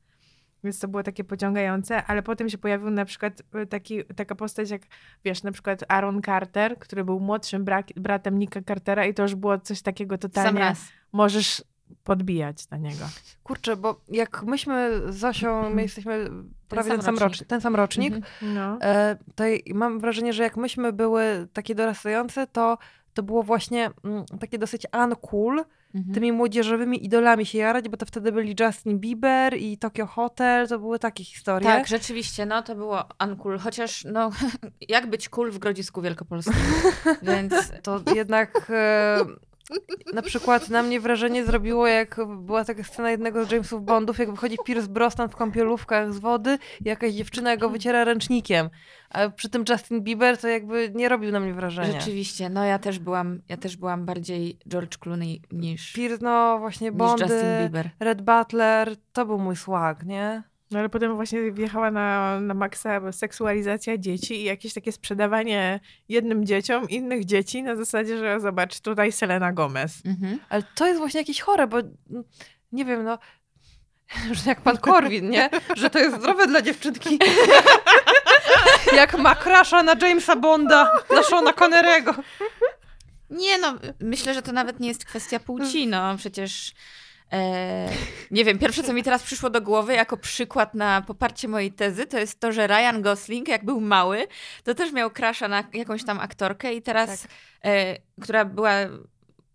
[0.64, 4.70] więc to było takie pociągające, ale potem się pojawił na przykład y, taki, taka postać
[4.70, 4.82] jak,
[5.26, 9.36] wiesz, na przykład Aaron Carter, który był młodszym brak, bratem Nicka Cartera i to już
[9.36, 10.88] było coś takiego Sam totalnie, raz.
[11.12, 11.64] możesz
[12.04, 13.06] podbijać na niego.
[13.44, 16.30] Kurczę, bo jak myśmy z Zosią, my jesteśmy
[16.70, 17.30] prawie ten sam, rocznik.
[17.30, 18.54] rocznik, ten sam rocznik, Mhm.
[18.54, 18.78] No.
[18.82, 22.78] e, to mam wrażenie, że jak myśmy były takie dorastające, to
[23.14, 25.64] to było właśnie mm, takie dosyć uncool,
[25.96, 26.14] Mhm.
[26.14, 30.80] tymi młodzieżowymi idolami się jarać, bo to wtedy byli Justin Bieber i Tokyo Hotel, to
[30.80, 31.68] były takie historie.
[31.68, 34.30] Tak, rzeczywiście, no to było uncool, chociaż no,
[34.90, 36.54] jak być cool w Grodzisku Wielkopolskim,
[37.22, 39.18] więc To jednak e,
[40.14, 44.32] na przykład na mnie wrażenie zrobiło, jak była taka scena jednego z Jamesów Bondów, jak
[44.32, 48.70] wychodzi Pierce Brosnan w kąpielówkach z wody i jakaś dziewczyna go wyciera ręcznikiem.
[49.10, 52.00] A przy tym Justin Bieber to jakby nie robił na mnie wrażenia.
[52.00, 56.92] rzeczywiście, no ja też byłam, ja też byłam bardziej George Clooney niż, Pierce, no właśnie
[56.92, 57.90] Bondy, Justin Bieber.
[58.00, 60.44] Red Butler, to był mój swag, nie?
[60.72, 66.46] No ale potem właśnie wjechała na, na maksa seksualizacja dzieci i jakieś takie sprzedawanie jednym
[66.46, 70.02] dzieciom innych dzieci na zasadzie, że zobacz, tutaj Selena Gomez.
[70.06, 70.40] Mhm.
[70.50, 72.24] Ale to jest właśnie jakieś chore, bo mm,
[72.72, 73.18] nie wiem, no
[74.44, 75.50] że jak pan Korwin, nie?
[75.76, 77.20] Że to jest zdrowe dla dziewczynki.
[78.96, 82.16] jak ma crusha na Jamesa Bonda, na Shona Connerego.
[83.30, 86.74] Nie no, myślę, że to nawet nie jest kwestia płci, no przecież
[87.34, 87.90] e,
[88.32, 92.06] nie wiem, pierwsze co mi teraz przyszło do głowy jako przykład na poparcie mojej tezy,
[92.06, 94.28] to jest to, że Ryan Gosling jak był mały,
[94.64, 97.28] to też miał crusha na jakąś tam aktorkę i teraz,
[97.66, 98.72] e, która była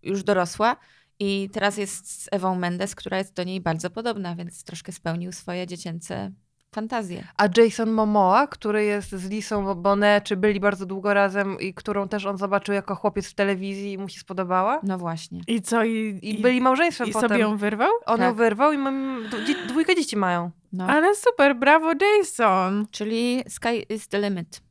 [0.03, 0.75] już dorosła
[1.19, 5.31] i teraz jest z Ewą Mendes, która jest do niej bardzo podobna, więc troszkę spełnił
[5.31, 6.31] swoje dziecięce
[6.75, 7.27] fantazje.
[7.37, 12.07] A Jason Momoa, który jest z Lisą Bonet, czy byli bardzo długo razem i którą
[12.07, 14.79] też on zobaczył jako chłopiec w telewizji i mu się spodobała?
[14.83, 15.41] No właśnie.
[15.47, 15.83] I co?
[15.83, 17.29] I, I byli małżeństwem i potem.
[17.29, 17.91] sobie ją wyrwał?
[18.05, 18.35] On ją Tak.
[18.35, 19.23] wyrwał i mam,
[19.67, 20.51] dwójkę dzieci mają.
[20.73, 20.87] No.
[20.87, 22.85] Ale super, brawo Jason!
[22.91, 24.64] Czyli sky is the limit.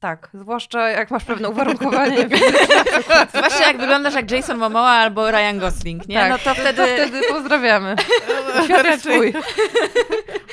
[0.00, 2.16] Tak, zwłaszcza jak masz pewne uwarunkowania.
[3.34, 6.14] Zwłaszcza jak wyglądasz jak Jason Momoa albo Ryan Gosling, nie?
[6.14, 6.76] Tak, no to wtedy...
[6.76, 7.96] to wtedy pozdrawiamy.
[8.64, 9.32] Świat jest swój.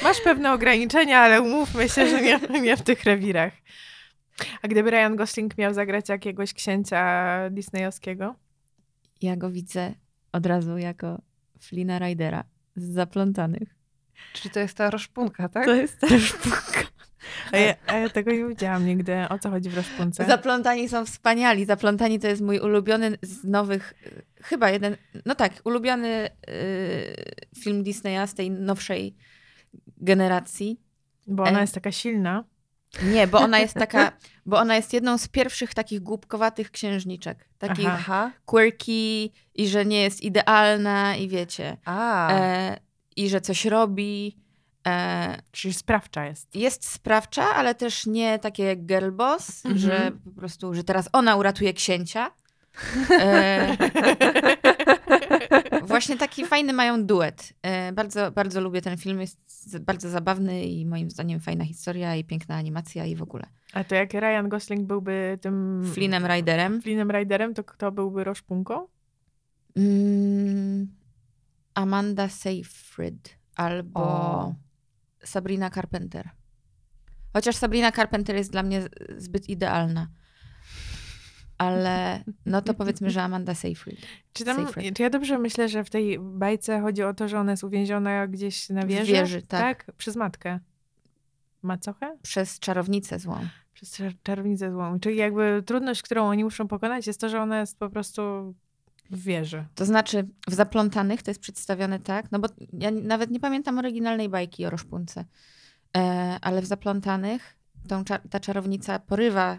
[0.04, 3.54] Masz pewne ograniczenia, ale umówmy się, że nie, nie w tych rewirach.
[4.62, 8.36] A gdyby Ryan Gosling miał zagrać jakiegoś księcia disneyowskiego?
[9.22, 9.94] Ja go widzę
[10.32, 11.22] od razu jako
[11.60, 12.44] Flina Ridera
[12.76, 13.76] z Zaplątanych.
[14.34, 15.66] Czyli to jest ta roszpunka, tak?
[15.66, 16.83] To jest ta szpuka.
[17.52, 19.14] A ja, a ja tego nie widziałam nigdy.
[19.30, 20.26] O co chodzi w Rozpunce?
[20.26, 21.66] Zaplątani są wspaniali.
[21.66, 27.84] Zaplątani to jest mój ulubiony z nowych, y, chyba jeden, no tak, ulubiony y, film
[27.84, 29.16] Disneya z tej nowszej
[29.98, 30.80] generacji.
[31.28, 31.62] Bo ona E.
[31.62, 32.44] jest taka silna.
[33.04, 34.12] Nie, bo ona jest taka,
[34.46, 37.50] bo ona jest jedną z pierwszych takich głupkowatych księżniczek.
[37.58, 37.88] Takich.
[37.88, 38.32] Aha.
[38.46, 41.78] quirky i że nie jest idealna i wiecie.
[41.86, 42.34] A.
[42.34, 42.80] E,
[43.16, 44.43] I że coś robi.
[44.88, 46.56] E, Czyli sprawcza jest.
[46.56, 49.78] jest sprawcza, ale też nie takie jak girl boss, Mhm.
[49.82, 52.32] że po prostu, że teraz ona uratuje księcia.
[53.20, 53.78] E,
[55.88, 57.54] właśnie taki fajny mają duet.
[57.62, 62.24] E, bardzo, bardzo lubię ten film, jest bardzo zabawny i moim zdaniem fajna historia i
[62.24, 63.44] piękna animacja i w ogóle.
[63.74, 65.84] A to jak Ryan Gosling byłby tym...
[65.94, 66.82] Flynnem Riderem.
[66.82, 68.88] Flynnem Riderem, to kto byłby Roszpunką?
[69.78, 70.88] Mm,
[71.74, 74.54] Amanda Seyfried albo O.
[75.26, 76.30] Sabrina Carpenter.
[77.34, 78.84] Chociaż Sabrina Carpenter jest dla mnie
[79.18, 80.08] zbyt idealna.
[81.58, 84.00] Ale no to powiedzmy, że Amanda Seyfried.
[84.34, 84.96] Czy, tam, Seyfried.
[84.96, 88.28] czy ja dobrze myślę, że w tej bajce chodzi o to, że ona jest uwięziona
[88.28, 89.12] gdzieś na W wieży?
[89.14, 89.92] wieży, tak.
[89.98, 90.60] Przez matkę.
[91.62, 92.18] Macochę?
[92.22, 93.38] Przez czarownicę złą.
[93.74, 95.00] Przez czar- czarownicę złą.
[95.00, 98.22] Czyli jakby trudność, którą oni muszą pokonać jest to, że ona jest po prostu
[99.12, 99.66] w wieży.
[99.76, 104.30] To znaczy, w Zaplątanych to jest przedstawione tak, no bo ja nawet nie pamiętam oryginalnej
[104.30, 105.26] bajki o Roszpunce,
[105.98, 107.56] e, ale w Zaplątanych
[107.88, 109.58] tą, ta czarownica porywa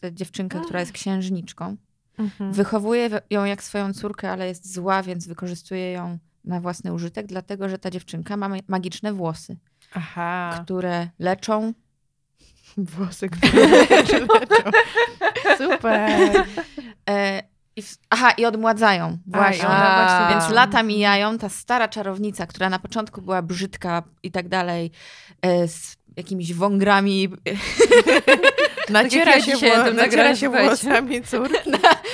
[0.00, 1.76] tę dziewczynkę, która jest księżniczką,
[2.18, 2.52] Mhm.
[2.52, 7.68] wychowuje ją jak swoją córkę, ale jest zła, więc wykorzystuje ją na własny użytek, dlatego
[7.68, 9.56] że ta dziewczynka ma ma- magiczne włosy,
[9.94, 10.60] Aha.
[10.64, 11.72] które leczą.
[12.76, 14.26] Włosy, które leczą.
[15.58, 16.44] Super.
[17.10, 17.42] E,
[17.78, 19.18] i w, aha, i odmładzają.
[19.26, 19.66] Właśnie.
[19.68, 24.48] ona właśnie- Więc lata mijają, ta stara czarownica, która na początku była brzydka i tak
[24.48, 24.90] dalej,
[25.42, 27.28] e, z jakimiś wągrami.
[28.88, 31.70] Naciera się, dzisiaj wło- naciera się włosami córki.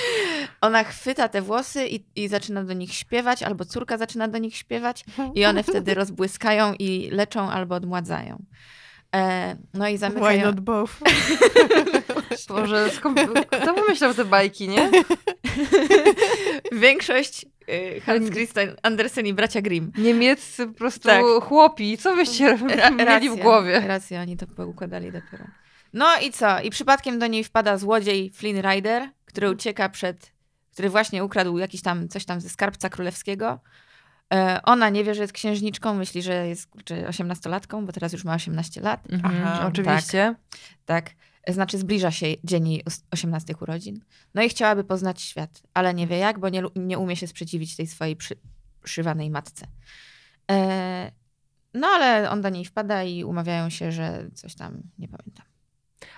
[0.61, 4.57] Ona chwyta te włosy i, i zaczyna do nich śpiewać, albo córka zaczyna do nich
[4.57, 5.05] śpiewać,
[5.35, 8.43] i one wtedy rozbłyskają i leczą albo odmładzają.
[9.17, 10.47] E, no i Why zamykają.
[10.47, 10.93] not both?
[12.49, 14.91] Boże, skąd, kto wymyślał te bajki, nie?
[16.73, 19.93] Większość y, Hans Christian Andersen i bracia Grimm.
[19.99, 21.23] Niemieccy po prostu Tak.
[21.43, 21.99] chłopi.
[21.99, 23.81] Co wyście Ra- mieli racja, w głowie?
[23.87, 25.45] Racja, oni to poukładali dopiero.
[25.93, 26.61] No i co?
[26.61, 30.33] I przypadkiem do niej wpada złodziej Flynn Rider, który ucieka przed,
[30.73, 33.61] który właśnie ukradł jakiś tam, coś tam ze skarbca królewskiego.
[34.35, 36.71] E, ona nie wie, że jest księżniczką, myśli, że jest
[37.11, 39.01] 18-latką, bo teraz już ma 18 lat.
[39.13, 40.35] Mhm, Aha, oczywiście.
[40.87, 41.11] Tak.
[41.49, 44.01] Znaczy zbliża się dzień jej os- 18 urodzin.
[44.35, 47.77] No i chciałaby poznać świat, ale nie wie jak, bo nie, nie umie się sprzeciwić
[47.77, 48.35] tej swojej przy,
[49.31, 49.67] matce.
[50.51, 51.13] E,
[51.75, 55.47] no ale on do niej wpada i umawiają się, że coś tam, nie pamiętam.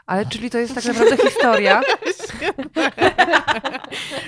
[0.07, 1.81] Ale czyli to jest tak naprawdę historia.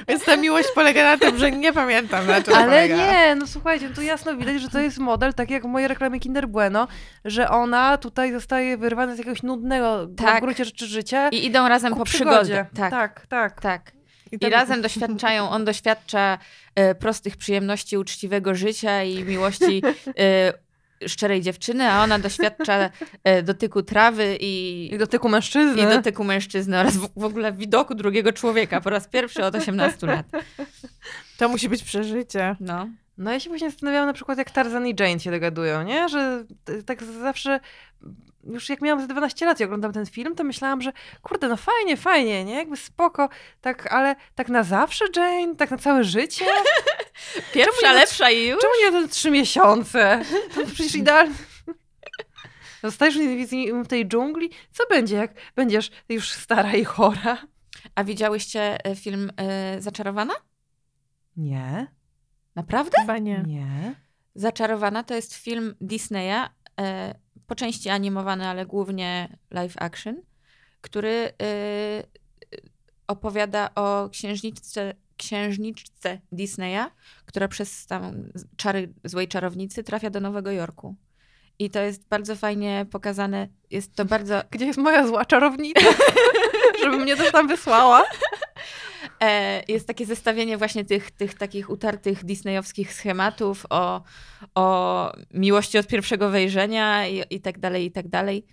[0.08, 2.96] Więc ta miłość polega na tym, że nie pamiętam na czym Ale polega.
[2.96, 6.20] nie, no słuchajcie, tu jasno widać, że to jest model, tak jak w mojej reklamie
[6.20, 6.88] Kinder Bueno,
[7.24, 10.38] że ona tutaj zostaje wyrwana z jakiegoś nudnego Tak.
[10.38, 11.28] w gruncie rzeczy życia.
[11.28, 12.38] I idą razem po przygodzie.
[12.40, 12.66] przygodzie.
[12.76, 13.26] Tak, tak.
[13.26, 13.92] tak, tak.
[14.32, 16.38] I, tam- razem doświadczają, on doświadcza
[16.74, 19.82] e, prostych przyjemności uczciwego życia i miłości
[20.18, 20.52] e,
[21.06, 22.90] szczerej dziewczyny, a ona doświadcza
[23.24, 25.82] e, dotyku trawy i, I dotyku mężczyzny.
[25.82, 30.06] i dotyku mężczyzny oraz w, w ogóle widoku drugiego człowieka po raz pierwszy od 18
[30.06, 30.26] lat.
[31.38, 32.56] To musi być przeżycie.
[32.60, 32.88] No.
[33.18, 36.08] No ja się właśnie zastanawiałam na przykład, jak Tarzan i Jane się dogadują, nie?
[36.08, 36.44] Że
[36.86, 37.60] tak zawsze,
[38.52, 40.92] już jak miałam ze 12 lat i oglądam ten film, to myślałam, że
[41.22, 42.54] kurde, no fajnie, fajnie, nie?
[42.54, 43.28] Jakby spoko,
[43.60, 45.56] tak, ale tak na zawsze Jane?
[45.56, 46.44] Tak na całe życie?
[47.54, 48.60] Pierwsza, nie lepsza i już?
[48.60, 50.22] Czemu nie na trzy miesiące?
[50.54, 51.34] To przecież idealnie.
[52.82, 53.18] Zostajesz
[53.84, 54.50] w tej dżungli?
[54.72, 57.38] Co będzie, jak będziesz już stara i chora?
[57.94, 60.34] A widziałyście e, film e, Zaczarowana?
[61.36, 61.86] Nie,
[62.58, 62.96] Naprawdę?
[63.00, 63.42] Chyba nie.
[63.46, 63.94] nie.
[64.34, 66.48] Zaczarowana to jest film Disneya,
[66.80, 67.14] e,
[67.48, 70.16] po części animowany, ale głównie live action,
[70.80, 72.02] który e,
[73.06, 76.90] opowiada o księżniczce, księżniczce Disneya,
[77.26, 80.94] która przez tam czary złej czarownicy trafia do Nowego Jorku.
[81.58, 83.48] I to jest bardzo fajnie pokazane.
[83.70, 84.42] Jest to bardzo.
[84.50, 85.80] Gdzie jest moja zła czarownica?
[86.82, 88.04] Żeby mnie też tam wysłała.
[89.20, 94.02] E, jest takie zestawienie właśnie tych, tych takich utartych disneyowskich schematów o,
[94.54, 98.46] o miłości od pierwszego wejrzenia i, i tak dalej, i tak dalej.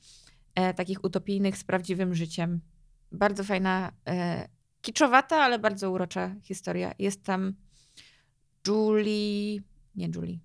[0.55, 2.61] E, takich utopijnych z prawdziwym życiem.
[3.11, 4.47] Bardzo fajna, e,
[4.81, 6.93] kiczowata, ale bardzo urocza historia.
[6.99, 7.53] Jest tam
[8.67, 9.61] Julie,
[9.95, 10.39] nie Julie,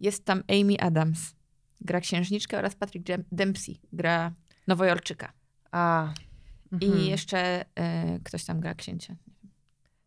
[0.00, 1.34] jest tam Amy Adams,
[1.80, 4.32] gra księżniczkę oraz Patrick Dempsey, gra
[4.66, 5.32] Nowojorczyka.
[5.70, 6.14] A.
[6.80, 7.04] I mhm.
[7.04, 9.14] jeszcze e, ktoś tam gra księcia.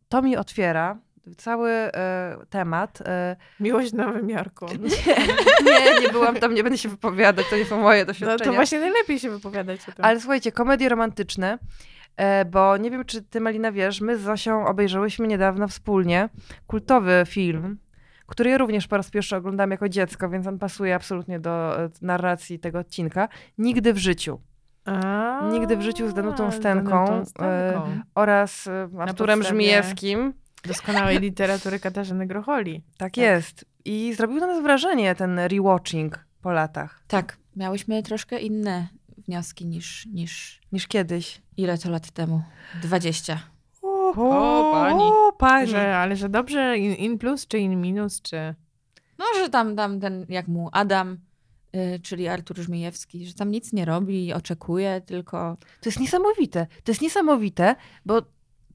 [0.10, 0.98] To mi otwiera
[1.38, 3.02] cały e, temat.
[3.06, 4.66] E, Miłość w Nowym Jorku.
[4.66, 5.16] nie,
[5.66, 8.52] nie, nie byłam tam, nie będę się wypowiadać, to nie są moje No doświadczenia.
[8.52, 10.06] to właśnie najlepiej się wypowiadać o tym.
[10.06, 11.60] Ale słuchajcie, komedie romantyczne,
[12.18, 16.30] e, bo nie wiem, czy ty, Malina, wiesz, my z Zosią obejrzałyśmy niedawno wspólnie
[16.68, 17.78] kultowy film,
[18.28, 22.60] który ja również po raz pierwszy oglądam jako dziecko, więc on pasuje absolutnie do narracji
[22.60, 23.30] tego odcinka.
[23.58, 24.40] Nigdy w życiu.
[24.88, 28.02] A, Nigdy w życiu z Danutą Stenką, Danutą Stenką.
[28.16, 30.34] oraz e, Arturem Żmijewskim.
[30.66, 32.84] Doskonałej literatury Katarzyny Grocholi.
[32.98, 33.66] Tak, jest.
[33.86, 38.88] I zrobił na nas wrażenie ten rewatching po latach, Tak, miałyśmy troszkę inne
[39.28, 41.42] wnioski niż, niż niż kiedyś.
[41.58, 42.42] ile to lat temu?
[42.82, 43.40] 20.
[43.82, 45.04] O, pani.
[45.04, 45.68] O, pani.
[45.72, 48.56] Że, ale że dobrze in, in plus czy in minus, czy...
[49.20, 51.18] No, że tam, tam ten, jak mu Adam, y,
[52.04, 56.68] czyli Artur Żmijewski, że tam nic nie robi, oczekuje, tylko To jest niesamowite.
[56.84, 58.22] To jest niesamowite, bo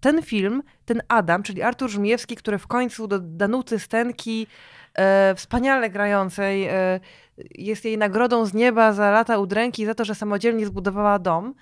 [0.02, 4.46] ten film, ten Adam, czyli Artur Żmijewski, który w końcu do Danuty Stenki,
[4.94, 7.00] e, wspaniale grającej, e,
[7.50, 11.54] jest jej nagrodą z nieba za lata udręki, za to, że samodzielnie zbudowała dom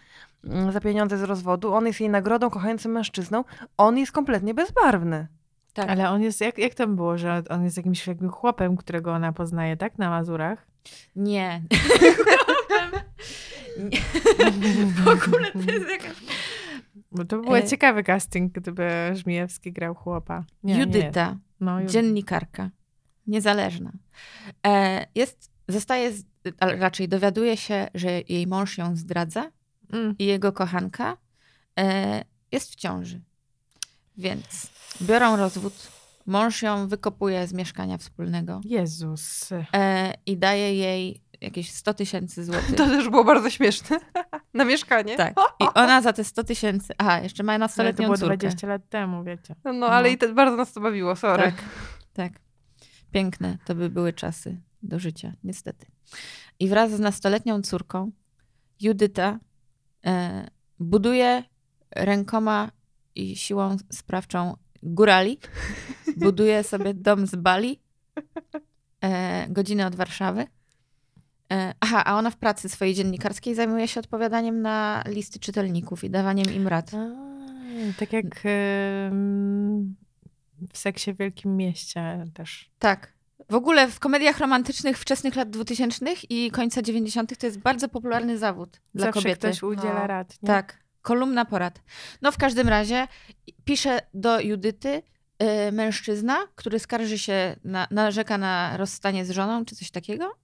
[0.45, 1.75] mm, za pieniądze z rozwodu.
[1.75, 3.45] On jest jej nagrodą, kochającym mężczyzną.
[3.77, 5.29] On jest kompletnie bezbarwny.
[5.81, 5.91] Tak.
[5.91, 9.33] Ale on jest, jak, jak tam było, że on jest jakimś jakby chłopem, którego ona
[9.33, 9.99] poznaje, tak?
[9.99, 10.67] Na Mazurach?
[11.17, 11.63] Nie.
[13.79, 14.01] nie.
[15.05, 16.17] W ogóle to jest jakaś...
[17.13, 17.65] Bo to był E.
[17.69, 20.45] ciekawy casting, gdyby Żmijewski grał chłopa.
[20.63, 20.81] Nie, Nie.
[20.81, 22.71] Judyta, No, Jud- dziennikarka,
[23.27, 23.93] niezależna.
[24.67, 26.25] E, jest, zostaje, z,
[26.61, 29.51] a raczej dowiaduje się, że jej mąż ją zdradza
[29.93, 30.15] Mm.
[30.19, 31.17] i jego kochanka
[31.79, 33.21] e, jest w ciąży.
[34.21, 34.71] Więc
[35.03, 35.73] biorą rozwód,
[36.27, 39.51] mąż ją wykopuje z mieszkania wspólnego Jezus.
[39.75, 42.77] e, i daje jej jakieś 100 tysięcy złotych.
[42.77, 43.99] To też było bardzo śmieszne.
[44.55, 45.17] Na mieszkanie.
[45.17, 45.35] Tak.
[45.61, 46.93] I ona za te 100 tysięcy.
[46.99, 48.37] Aha, jeszcze ma Ale to nastoletnią było córkę.
[48.37, 49.55] 20 lat temu, wiecie.
[49.65, 51.43] No, no ale i te, bardzo nas to bawiło, sorry.
[51.43, 51.55] Tak,
[52.13, 52.33] tak.
[53.13, 55.87] Piękne to by były czasy do życia, niestety.
[56.59, 58.11] I wraz z nastoletnią córką
[58.81, 59.39] Judyta
[60.07, 60.47] e,
[60.79, 61.45] buduje
[61.97, 62.71] rękoma
[63.15, 65.39] i siłą sprawczą górali.
[66.17, 67.81] Buduje sobie dom z Bali,
[69.05, 70.47] e, godzinę od Warszawy.
[71.53, 76.11] E, aha, a ona w pracy swojej dziennikarskiej zajmuje się odpowiadaniem na listy czytelników i
[76.11, 76.91] dawaniem im rad.
[76.95, 77.11] A,
[77.99, 78.27] tak jak
[80.73, 82.71] w seksie w Wielkim Mieście też.
[82.79, 83.13] Tak.
[83.51, 87.39] W ogóle w komediach romantycznych wczesnych lat 2000 i końca 90.
[87.39, 89.39] to jest bardzo popularny zawód dla Zawsze kobiety.
[89.49, 90.07] ktoś udziela No.
[90.07, 90.39] rad.
[90.43, 90.47] Nie?
[90.47, 90.79] Tak.
[91.03, 91.83] Kolumna porad.
[92.23, 93.09] No w każdym razie
[93.65, 95.03] pisze do Judyty
[95.69, 100.37] y, mężczyzna, który skarży się, na, narzeka na rozstanie z żoną czy coś takiego.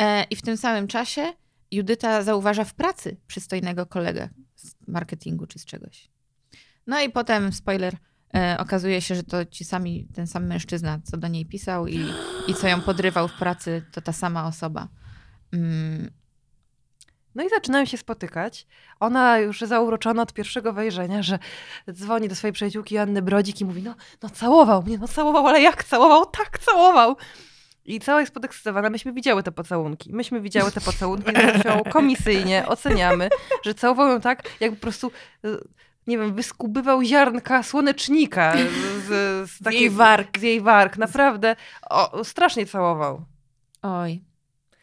[0.00, 1.32] E, I w tym samym czasie
[1.70, 6.10] Judyta zauważa w pracy przystojnego kolegę z marketingu czy z czegoś.
[6.86, 7.96] No i potem, spoiler,
[8.34, 12.06] e, okazuje się, że to ci sami, ten sam mężczyzna, co do niej pisał i,
[12.48, 14.88] i co ją podrywał w pracy, to ta sama osoba.
[17.34, 18.66] No i zaczynają się spotykać.
[19.00, 21.38] Ona już zauroczona od pierwszego wejrzenia, że
[21.92, 25.60] dzwoni do swojej przyjaciółki Anny Brodzik i mówi, no, no całował mnie, no całował, ale
[25.60, 26.26] jak całował?
[26.26, 27.16] Tak, całował.
[27.84, 28.90] I cała jest podekscytowana.
[28.90, 30.12] Myśmy widziały te pocałunki.
[30.12, 32.64] Myśmy widziały te pocałunki z Zosią komisyjnie.
[32.68, 33.28] Oceniamy,
[33.64, 35.10] że całował ją tak, jakby po prostu,
[35.44, 35.48] y,
[36.06, 40.38] nie wiem, wyskubywał ziarnka słonecznika z, z, z, takiej- jej warg.
[40.38, 40.98] Z jej warg.
[40.98, 41.56] Naprawdę
[41.90, 43.24] o, strasznie całował.
[43.82, 44.20] Oj.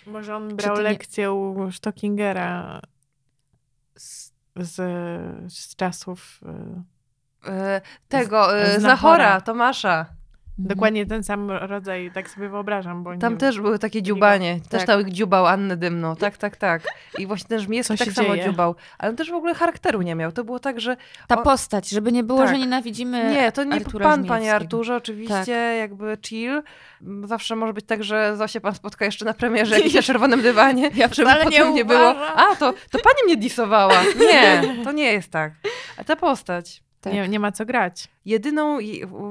[0.08, 2.82] Może on brał nie- lekcję u Stockingera
[3.98, 4.76] z, z,
[5.54, 6.40] z czasów.
[7.46, 9.42] y, E, tego, Z- z Znachora, Nachora.
[9.42, 10.06] Tomasza.
[10.60, 10.76] Mhm.
[10.76, 13.04] Dokładnie ten sam rodzaj, tak sobie wyobrażam.
[13.04, 14.60] Bo Tam nie, też były takie dziubanie.
[14.70, 14.88] Też Tak.
[14.88, 16.16] tam dziubał Annę Dymną.
[16.16, 16.82] Tak, tak, tak.
[17.18, 18.76] I właśnie ten Żmijewski tak samo dziubał.
[18.98, 20.32] Ale on też w ogóle charakteru nie miał.
[20.32, 20.98] To było tak, że
[21.28, 22.50] Ta O- postać, żeby nie było, Tak.
[22.50, 24.56] że nienawidzimy nie, to nie Artura pan, panie.
[24.56, 25.80] Arturze, oczywiście, Tak.
[25.80, 26.62] jakby chill.
[27.24, 30.92] Zawsze może być tak, że Zosię pan spotka jeszcze na premierze jakiś na czerwonym dywanie,
[30.96, 32.00] Ja żeby nie potem nie było.
[32.12, 32.38] uważam.
[32.38, 33.94] A, to, to pani mnie disowała.
[34.20, 35.52] Nie, to nie jest tak.
[35.98, 36.87] A ta postać.
[37.02, 37.14] Tak.
[37.14, 38.08] nie, nie ma co grać.
[38.26, 38.80] jedyną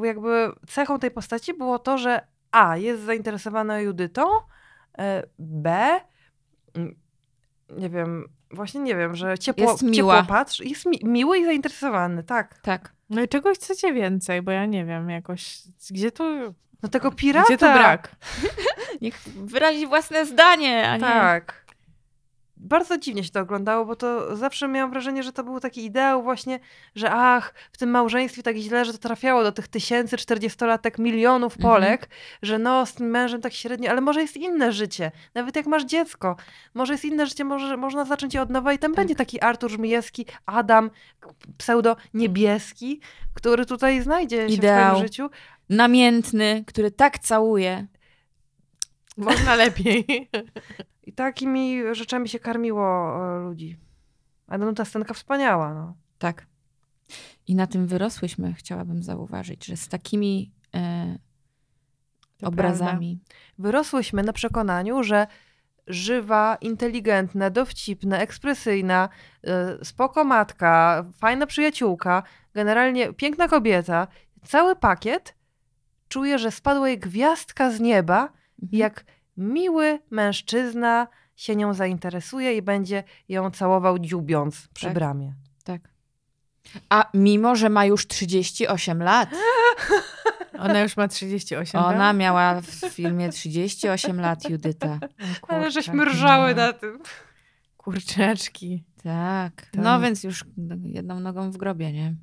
[0.05, 4.23] jakby cechą tej postaci było to, że A jest zainteresowana Judytą,
[4.99, 6.01] e, B
[7.71, 10.21] nie wiem, właśnie nie wiem, że ciepło, Jest miła.
[10.21, 12.59] ciepło patrzy, jest mi, miły i zainteresowany, tak.
[12.59, 12.93] Tak.
[13.11, 15.59] No i czegoś chcecie więcej, bo ja nie wiem, jakoś.
[15.91, 16.25] Gdzie tu.
[16.83, 17.47] No tego pirata.
[17.47, 18.17] Gdzie tu brak?
[19.03, 21.01] Niech wyrazi własne zdanie, a nie...
[21.03, 21.66] Tak.
[22.57, 26.23] Bardzo dziwnie się to oglądało, bo to zawsze miałam wrażenie, że to był taki ideał
[26.23, 26.61] właśnie,
[26.95, 31.57] że ach, w tym małżeństwie tak źle, że to trafiało do tych tysięcy, czterdziestolatek, milionów
[31.57, 31.75] Mhm.
[31.75, 32.09] Polek,
[32.43, 35.11] że no z tym mężem tak średnio, ale może jest inne życie.
[35.35, 36.37] Nawet jak masz dziecko,
[36.75, 38.97] może jest inne życie, może można zacząć je od nowa i tam Tak.
[38.97, 40.91] będzie taki Artur Żmijewski, Adam,
[41.59, 43.01] pseudo niebieski,
[43.35, 44.91] który tutaj znajdzie się w Ideał.
[44.91, 45.31] swoim życiu.
[45.69, 47.87] Namiętny, który tak całuje.
[49.17, 50.07] Można lepiej.
[51.07, 53.77] I takimi rzeczami się karmiło e, ludzi.
[54.47, 55.95] A no ta scenka wspaniała, no.
[56.19, 56.47] Tak.
[57.47, 61.19] I na tym wyrosłyśmy, chciałabym zauważyć, że z takimi e,
[62.43, 63.21] obrazami.
[63.59, 65.27] Wyrosłyśmy na przekonaniu, że
[65.87, 69.09] żywa, inteligentna, dowcipna, ekspresyjna,
[69.45, 72.23] e, spoko matka, fajna przyjaciółka,
[72.55, 74.09] generalnie piękna kobieta,
[74.45, 75.35] cały pakiet
[76.09, 78.33] czuje, że spadła jej gwiazdka z nieba,
[78.63, 78.79] Mhm.
[78.79, 79.05] jak
[79.37, 81.07] miły mężczyzna
[81.37, 84.95] się nią zainteresuje i będzie ją całował dziubiąc przy Tak.
[84.95, 85.35] bramie.
[85.65, 85.81] Tak.
[86.89, 89.31] A mimo, że ma już 38 lat,
[90.59, 91.81] Ona już ma 38.
[91.81, 92.17] ona tak?
[92.17, 94.99] miała w filmie 38 lat, Judyta.
[95.43, 96.67] O Ale żeśmy rżały no.
[96.67, 96.99] na tym.
[97.77, 98.85] Kurczaczki.
[99.03, 99.55] Tak.
[99.55, 99.71] Tak.
[99.75, 100.45] No więc już
[100.83, 102.15] jedną nogą w grobie, nie?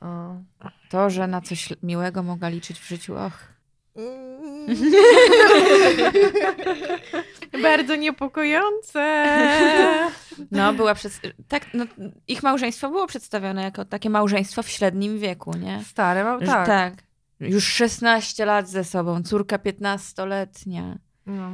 [0.00, 0.36] O.
[0.90, 3.53] To, że na coś miłego mogła liczyć w życiu, och.
[7.62, 9.24] Bardzo niepokojące.
[10.50, 11.20] No, była przez...
[11.48, 11.84] Tak, no,
[12.28, 15.84] ich małżeństwo było przedstawione jako takie małżeństwo w średnim wieku, nie?
[15.84, 16.38] Stare, ma...
[16.40, 16.66] Że, tak.
[16.66, 16.94] tak.
[17.40, 21.50] Już 16 lat ze sobą, córka 15-letnia, No.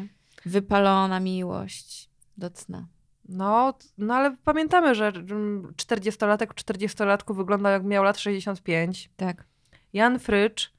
[0.46, 2.86] wypalona miłość do cna.
[3.28, 9.10] No, no ale pamiętamy, że mm, 40-latek w 40-latku wyglądał jak miał lat 65.
[9.16, 9.44] Tak.
[9.92, 10.72] Jan Frycz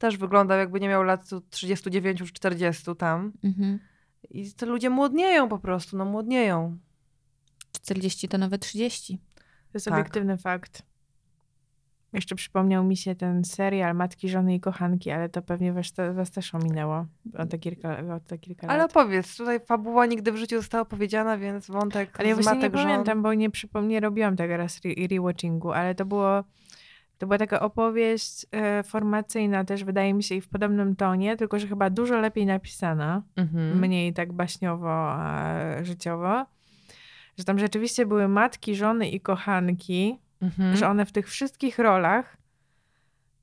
[0.00, 3.32] też wyglądał jakby nie miał lat 39 czy 40 tam.
[3.44, 3.78] Mhm.
[4.30, 6.78] I te ludzie młodnieją po prostu, no młodnieją.
[7.72, 9.18] 40 to nowe 30.
[9.18, 9.22] To
[9.74, 9.94] jest Tak.
[9.94, 10.82] obiektywny fakt.
[12.12, 16.12] Jeszcze przypomniał mi się ten serial Matki, Żony i Kochanki, ale to pewnie was, te,
[16.12, 17.06] was też ominęło
[17.38, 18.92] o te kilka, o te kilka Ale lat.
[18.92, 22.76] powiedz, tutaj fabuła nigdy w życiu została powiedziana, więc wątek Ale ja właśnie nie matek
[22.76, 22.82] żon...
[22.86, 26.44] pamiętam, bo nie, przypom- nie robiłam tego raz re- rewatchingu, ale to było
[27.20, 31.58] to była taka opowieść e, formacyjna też, wydaje mi się, i w podobnym tonie, tylko
[31.58, 33.78] że chyba dużo lepiej napisana, Mhm.
[33.78, 36.46] mniej tak baśniowo, e, życiowo.
[37.38, 40.76] Że tam rzeczywiście były matki, żony i kochanki, Mhm.
[40.76, 42.36] że one w tych wszystkich rolach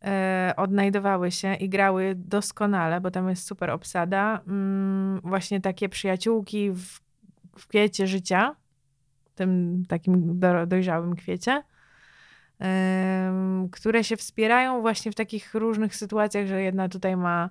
[0.03, 4.41] e, odnajdowały się i grały doskonale, bo tam jest super obsada.
[4.47, 6.99] Mm, właśnie takie przyjaciółki w,
[7.57, 8.55] w kwiecie życia,
[9.35, 11.63] tym takim do, dojrzałym kwiecie,
[13.71, 17.49] które się wspierają właśnie w takich różnych sytuacjach, że jedna tutaj ma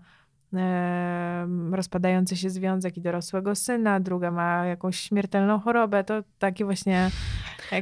[1.72, 6.04] rozpadający się związek i dorosłego syna, druga ma jakąś śmiertelną chorobę.
[6.04, 7.10] To takie właśnie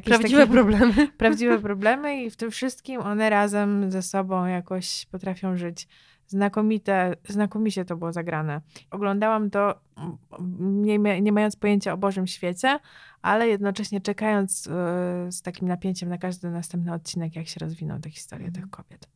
[0.05, 1.09] Prawdziwe takie problemy.
[1.18, 5.89] prawdziwe problemy i w tym wszystkim one razem ze sobą jakoś potrafią żyć.
[6.27, 8.61] Znakomite, znakomicie to było zagrane.
[8.91, 9.81] Oglądałam to
[10.39, 12.79] mm, nie, nie mając pojęcia o Bożym świecie,
[13.22, 14.70] ale jednocześnie czekając e,
[15.33, 18.62] z takim napięciem na każdy następny odcinek, jak się rozwiną te historie Mhm.
[18.62, 19.09] tych kobiet.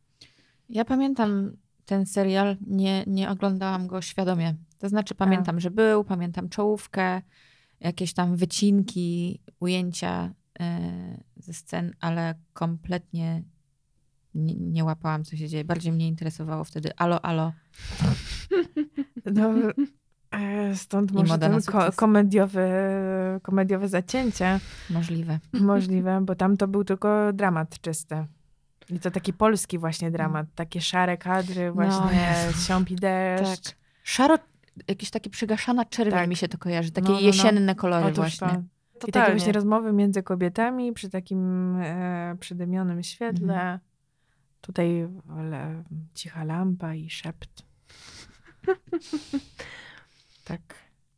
[0.69, 1.51] Ja pamiętam
[1.85, 4.55] ten serial, nie, nie oglądałam go świadomie.
[4.79, 7.21] To znaczy pamiętam, że był, pamiętam czołówkę,
[7.79, 13.43] jakieś tam wycinki, ujęcia e, ze scen, ale kompletnie
[14.35, 15.63] nie, nie łapałam, co się dzieje.
[15.63, 17.53] Bardziej mnie interesowało wtedy alo, alo.
[19.25, 19.53] No,
[20.31, 22.69] e, stąd może ten ko- komediowy,
[23.41, 24.59] komediowe zacięcie.
[24.89, 25.39] Możliwe.
[25.61, 28.25] Możliwe, bo tam to był tylko dramat czysty.
[28.89, 30.47] I to taki polski właśnie dramat.
[30.55, 32.05] Takie szare kadry, właśnie
[32.45, 32.61] Jezu.
[32.61, 33.63] siąp i deszcz.
[33.69, 33.75] Tak.
[34.03, 34.35] Szaro,
[34.87, 36.29] jakieś takie przygaszana czerwień Tak.
[36.29, 36.91] mi się to kojarzy.
[36.91, 37.25] Takie No, no, no.
[37.27, 38.47] jesienne kolory Otóż właśnie.
[38.47, 38.53] to.
[38.53, 39.35] I takie Totalnie.
[39.35, 43.53] właśnie rozmowy między kobietami przy takim e, przydymionym świetle.
[43.53, 43.79] Mhm.
[44.61, 45.07] Tutaj
[46.13, 47.63] cicha lampa i szept.
[50.45, 50.61] tak.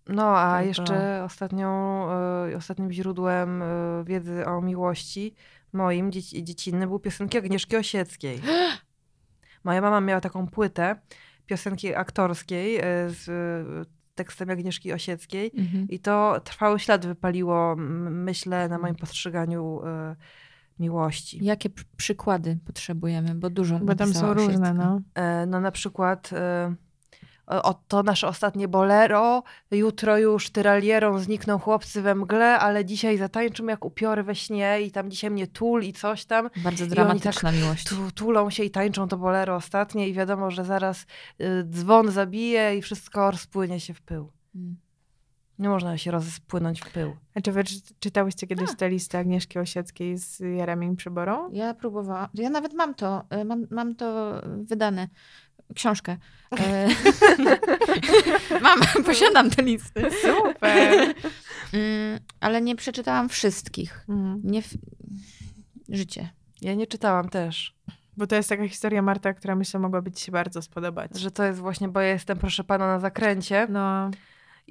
[0.07, 1.69] No, a Tylko- jeszcze ostatnią,
[2.51, 3.65] e, ostatnim źródłem e,
[4.05, 5.35] wiedzy o miłości
[5.73, 8.41] moim dzieci, dziecinnym był piosenki Agnieszki Osieckiej.
[9.63, 10.95] Moja mama miała taką płytę
[11.45, 15.87] piosenki aktorskiej e, z e, tekstem Agnieszki Osieckiej Mhm.
[15.89, 20.15] i to trwały ślad wypaliło, myślę, na moim postrzeganiu e,
[20.81, 21.39] miłości.
[21.45, 23.35] Jakie pr- przykłady potrzebujemy?
[23.35, 25.01] Bo dużo Bo tam są różne, no.
[25.15, 26.75] E, No na przykład e,
[27.47, 33.65] o, to nasze ostatnie bolero, jutro już tyralierą znikną chłopcy we mgle, ale dzisiaj zatańczą
[33.65, 36.49] jak upiory we śnie i tam dzisiaj mnie tul i coś tam.
[36.63, 37.87] Bardzo dramatyczna miłość.
[37.87, 41.05] Tu, tulą się i tańczą to bolero ostatnie i wiadomo, że zaraz
[41.41, 44.31] y, dzwon zabije i wszystko rozpłynie się w pył.
[44.55, 44.75] Mm.
[45.61, 47.15] Nie można się rozpłynąć w pył.
[47.35, 51.51] A czy wy czy- czytałyście kiedyś tę listę Agnieszki Osieckiej z Jeremim Przyborą?
[51.53, 52.27] Ja próbowałam.
[52.33, 54.33] Ja nawet mam to, e, mam, mam to
[54.63, 55.07] wydane.
[55.75, 56.17] Książkę.
[56.59, 56.87] E,
[58.61, 60.01] mam, posiadam te listy.
[60.21, 61.13] Super!
[61.73, 64.05] Mm, ale nie przeczytałam wszystkich.
[64.09, 64.41] Mhm.
[64.43, 64.69] Nie w...
[65.89, 66.29] Życie.
[66.61, 67.75] Ja nie czytałam też,
[68.17, 71.19] Bo to jest taka historia, Marta, która myślę mogłaby ci się bardzo spodobać.
[71.19, 74.11] że to jest właśnie, bo ja jestem, proszę pana, na zakręcie No,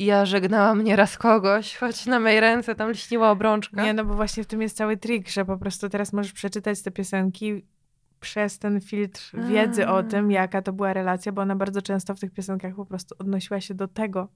[0.01, 3.83] i ja żegnałam nieraz kogoś, choć na mej ręce tam lśniła obrączka.
[3.85, 6.83] nie, no bo właśnie w tym jest cały trik, że po prostu teraz możesz przeczytać
[6.83, 7.65] te piosenki
[8.21, 10.33] przez ten filtr wiedzy o tym, A.
[10.33, 13.75] jaka to była relacja, bo ona bardzo często w tych piosenkach po prostu odnosiła się
[13.75, 14.29] do tego,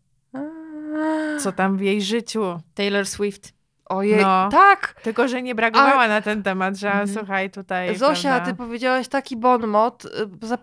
[1.40, 2.60] co tam w jej życiu.
[2.74, 3.52] Taylor Swift.
[3.84, 4.48] Ojej, No.
[4.52, 4.94] tak!
[5.02, 7.08] Tylko, że nie bragowała na ten temat, że Mhm.
[7.08, 7.96] słuchaj tutaj.
[7.96, 10.04] Zosia, prawda, ty powiedziałaś taki bon mot.
[10.04, 10.08] y,
[10.42, 10.58] Za...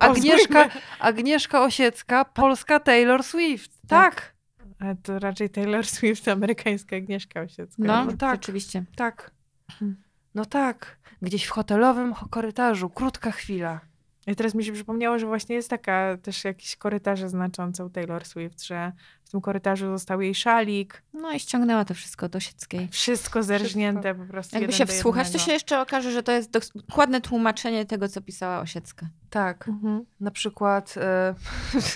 [0.00, 0.68] Agnieszka,
[1.00, 3.70] Agnieszka Osiecka, polska Taylor Swift.
[3.88, 4.35] Tak,
[4.78, 7.82] A to raczej Taylor Swift, amerykańska Agnieszka Osiecka.
[7.82, 8.34] No, no tak.
[8.34, 8.84] rzeczywiście.
[8.96, 9.30] tak.
[9.70, 9.96] Mhm.
[10.34, 10.98] No tak.
[11.22, 13.80] Gdzieś w hotelowym ho- korytarzu, krótka chwila.
[14.26, 18.24] I teraz mi się przypomniało, że właśnie jest taka też jakieś korytarze znaczące u Taylor
[18.24, 18.92] Swift, że
[19.24, 22.88] w tym korytarzu został jej szalik, No i ściągnęła to wszystko do Sieckiej.
[22.90, 27.20] wszystko zerżnięte po prostu Jakby się wsłuchać, to się jeszcze okaże, że to jest dokładne
[27.20, 29.08] tłumaczenie tego, co pisała Osiecka.
[29.30, 29.68] Tak.
[29.68, 30.04] Mhm.
[30.20, 30.94] Na przykład.
[30.96, 31.34] E...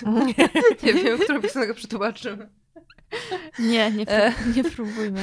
[0.83, 2.49] nie wiem, którą piosenkę przetłumaczymy.
[3.59, 4.33] Nie, nie, E.
[4.55, 5.21] nie próbujmy.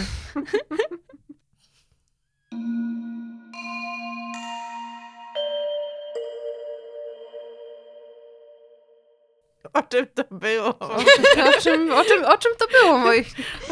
[9.72, 10.78] O czym to było?
[10.78, 13.24] O, czym- o, czym, o, czym, o czym to było, moi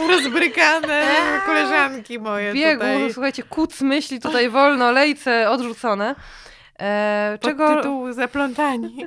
[0.09, 1.07] Rozbrykane
[1.47, 2.81] koleżanki moje biegu?
[2.81, 3.13] tutaj.
[3.13, 6.15] Słuchajcie, kuc myśli tutaj wolno, lejce odrzucone.
[6.81, 9.07] E, czego, Podtytuł Zaplątani.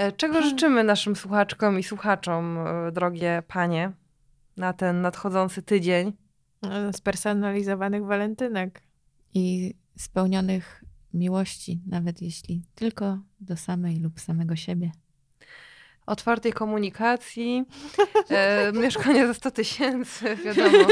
[0.00, 3.92] e, czego życzymy naszym słuchaczkom i słuchaczom, e, drogie panie,
[4.56, 6.12] na ten nadchodzący tydzień?
[6.92, 8.82] Spersonalizowanych walentynek.
[9.34, 14.92] I spełnionych miłości, nawet jeśli tylko do samej lub samego siebie.
[16.06, 17.64] Otwartej komunikacji,
[18.28, 20.78] e, mieszkanie za 100 tysięcy, wiadomo.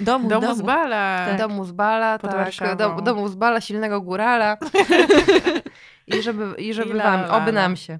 [0.00, 0.54] Domu, Domu domu.
[0.54, 1.26] z bala.
[1.26, 1.38] Tak.
[1.38, 2.32] Domu z bala, tak.
[2.32, 2.76] Warszawą.
[2.76, 4.56] Dom, domu z bala, silnego górala.
[6.06, 7.62] I żeby, i żeby I wam, la, la, oby la.
[7.62, 7.98] nam się.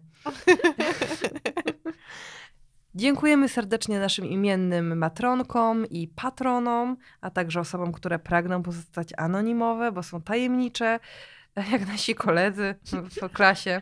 [2.95, 10.03] Dziękujemy serdecznie naszym imiennym matronkom i patronom, a także osobom, które pragną pozostać anonimowe, bo
[10.03, 11.01] są tajemnicze,
[11.73, 12.75] jak nasi koledzy
[13.23, 13.81] w klasie.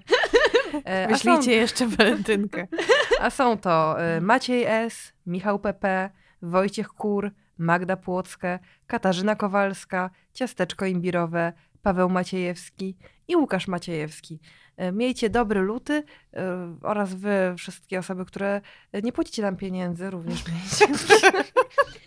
[0.86, 2.66] E, a są- jeszcze walentynkę.
[3.20, 6.10] a są to y, Maciej S., Michał PP,
[6.42, 11.52] Wojciech Kur, Magda Płockę, Katarzyna Kowalska, Ciasteczko Imbirowe,
[11.82, 12.96] Paweł Maciejewski
[13.30, 14.40] i Łukasz Maciejewski.
[14.82, 16.38] Y, Miejcie dobry luty y,
[16.82, 18.60] oraz wy, wszystkie osoby, które
[19.02, 20.86] nie płacicie nam pieniędzy, również miejcie.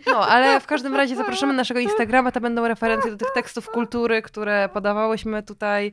[0.08, 3.70] No, ale w każdym razie zapraszamy na naszego Instagrama, to będą referencje do tych tekstów
[3.70, 5.92] kultury, które podawałyśmy tutaj.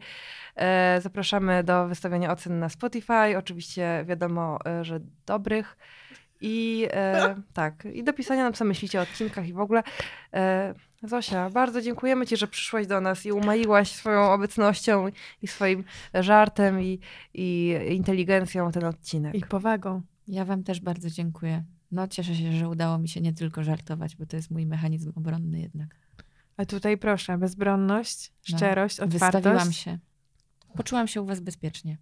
[0.56, 3.38] E, Zapraszamy do wystawiania ocen na Spotify.
[3.38, 5.76] Oczywiście wiadomo, e, że dobrych.
[6.40, 9.82] I e, tak, i do pisania nam, co myślicie o odcinkach i w ogóle.
[10.34, 15.06] E, Zosia, bardzo dziękujemy Ci, że przyszłaś do nas i umaiłaś swoją obecnością
[15.42, 17.00] i swoim żartem i,
[17.34, 19.34] i inteligencją ten odcinek.
[19.34, 20.02] I powagą.
[20.28, 21.64] Ja wam też bardzo dziękuję.
[21.92, 25.12] No cieszę się, że udało mi się nie tylko żartować, bo to jest mój mechanizm
[25.16, 25.96] obronny jednak.
[26.56, 29.34] A tutaj proszę, bezbronność, No, szczerość, otwartość.
[29.34, 29.98] Wystawiłam się.
[30.76, 31.96] Poczułam się u was bezpiecznie.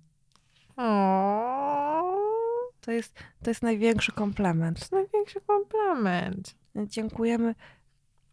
[0.77, 2.19] O,
[2.81, 4.79] To jest, to jest największy to komplement.
[4.79, 6.55] jest największy komplement.
[6.87, 7.55] Dziękujemy.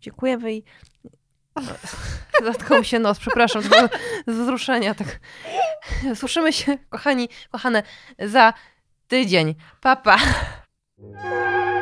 [0.02, 0.64] Dziękujemy i.
[2.46, 3.62] Zatkał mi się nos, przepraszam,
[4.28, 4.96] z wzruszenia.
[4.96, 5.20] Tak.
[6.16, 7.84] Słyszymy się, kochani, kochane,
[8.20, 8.54] za
[9.08, 9.56] tydzień.
[9.82, 10.18] Papa.
[11.22, 11.75] Pa.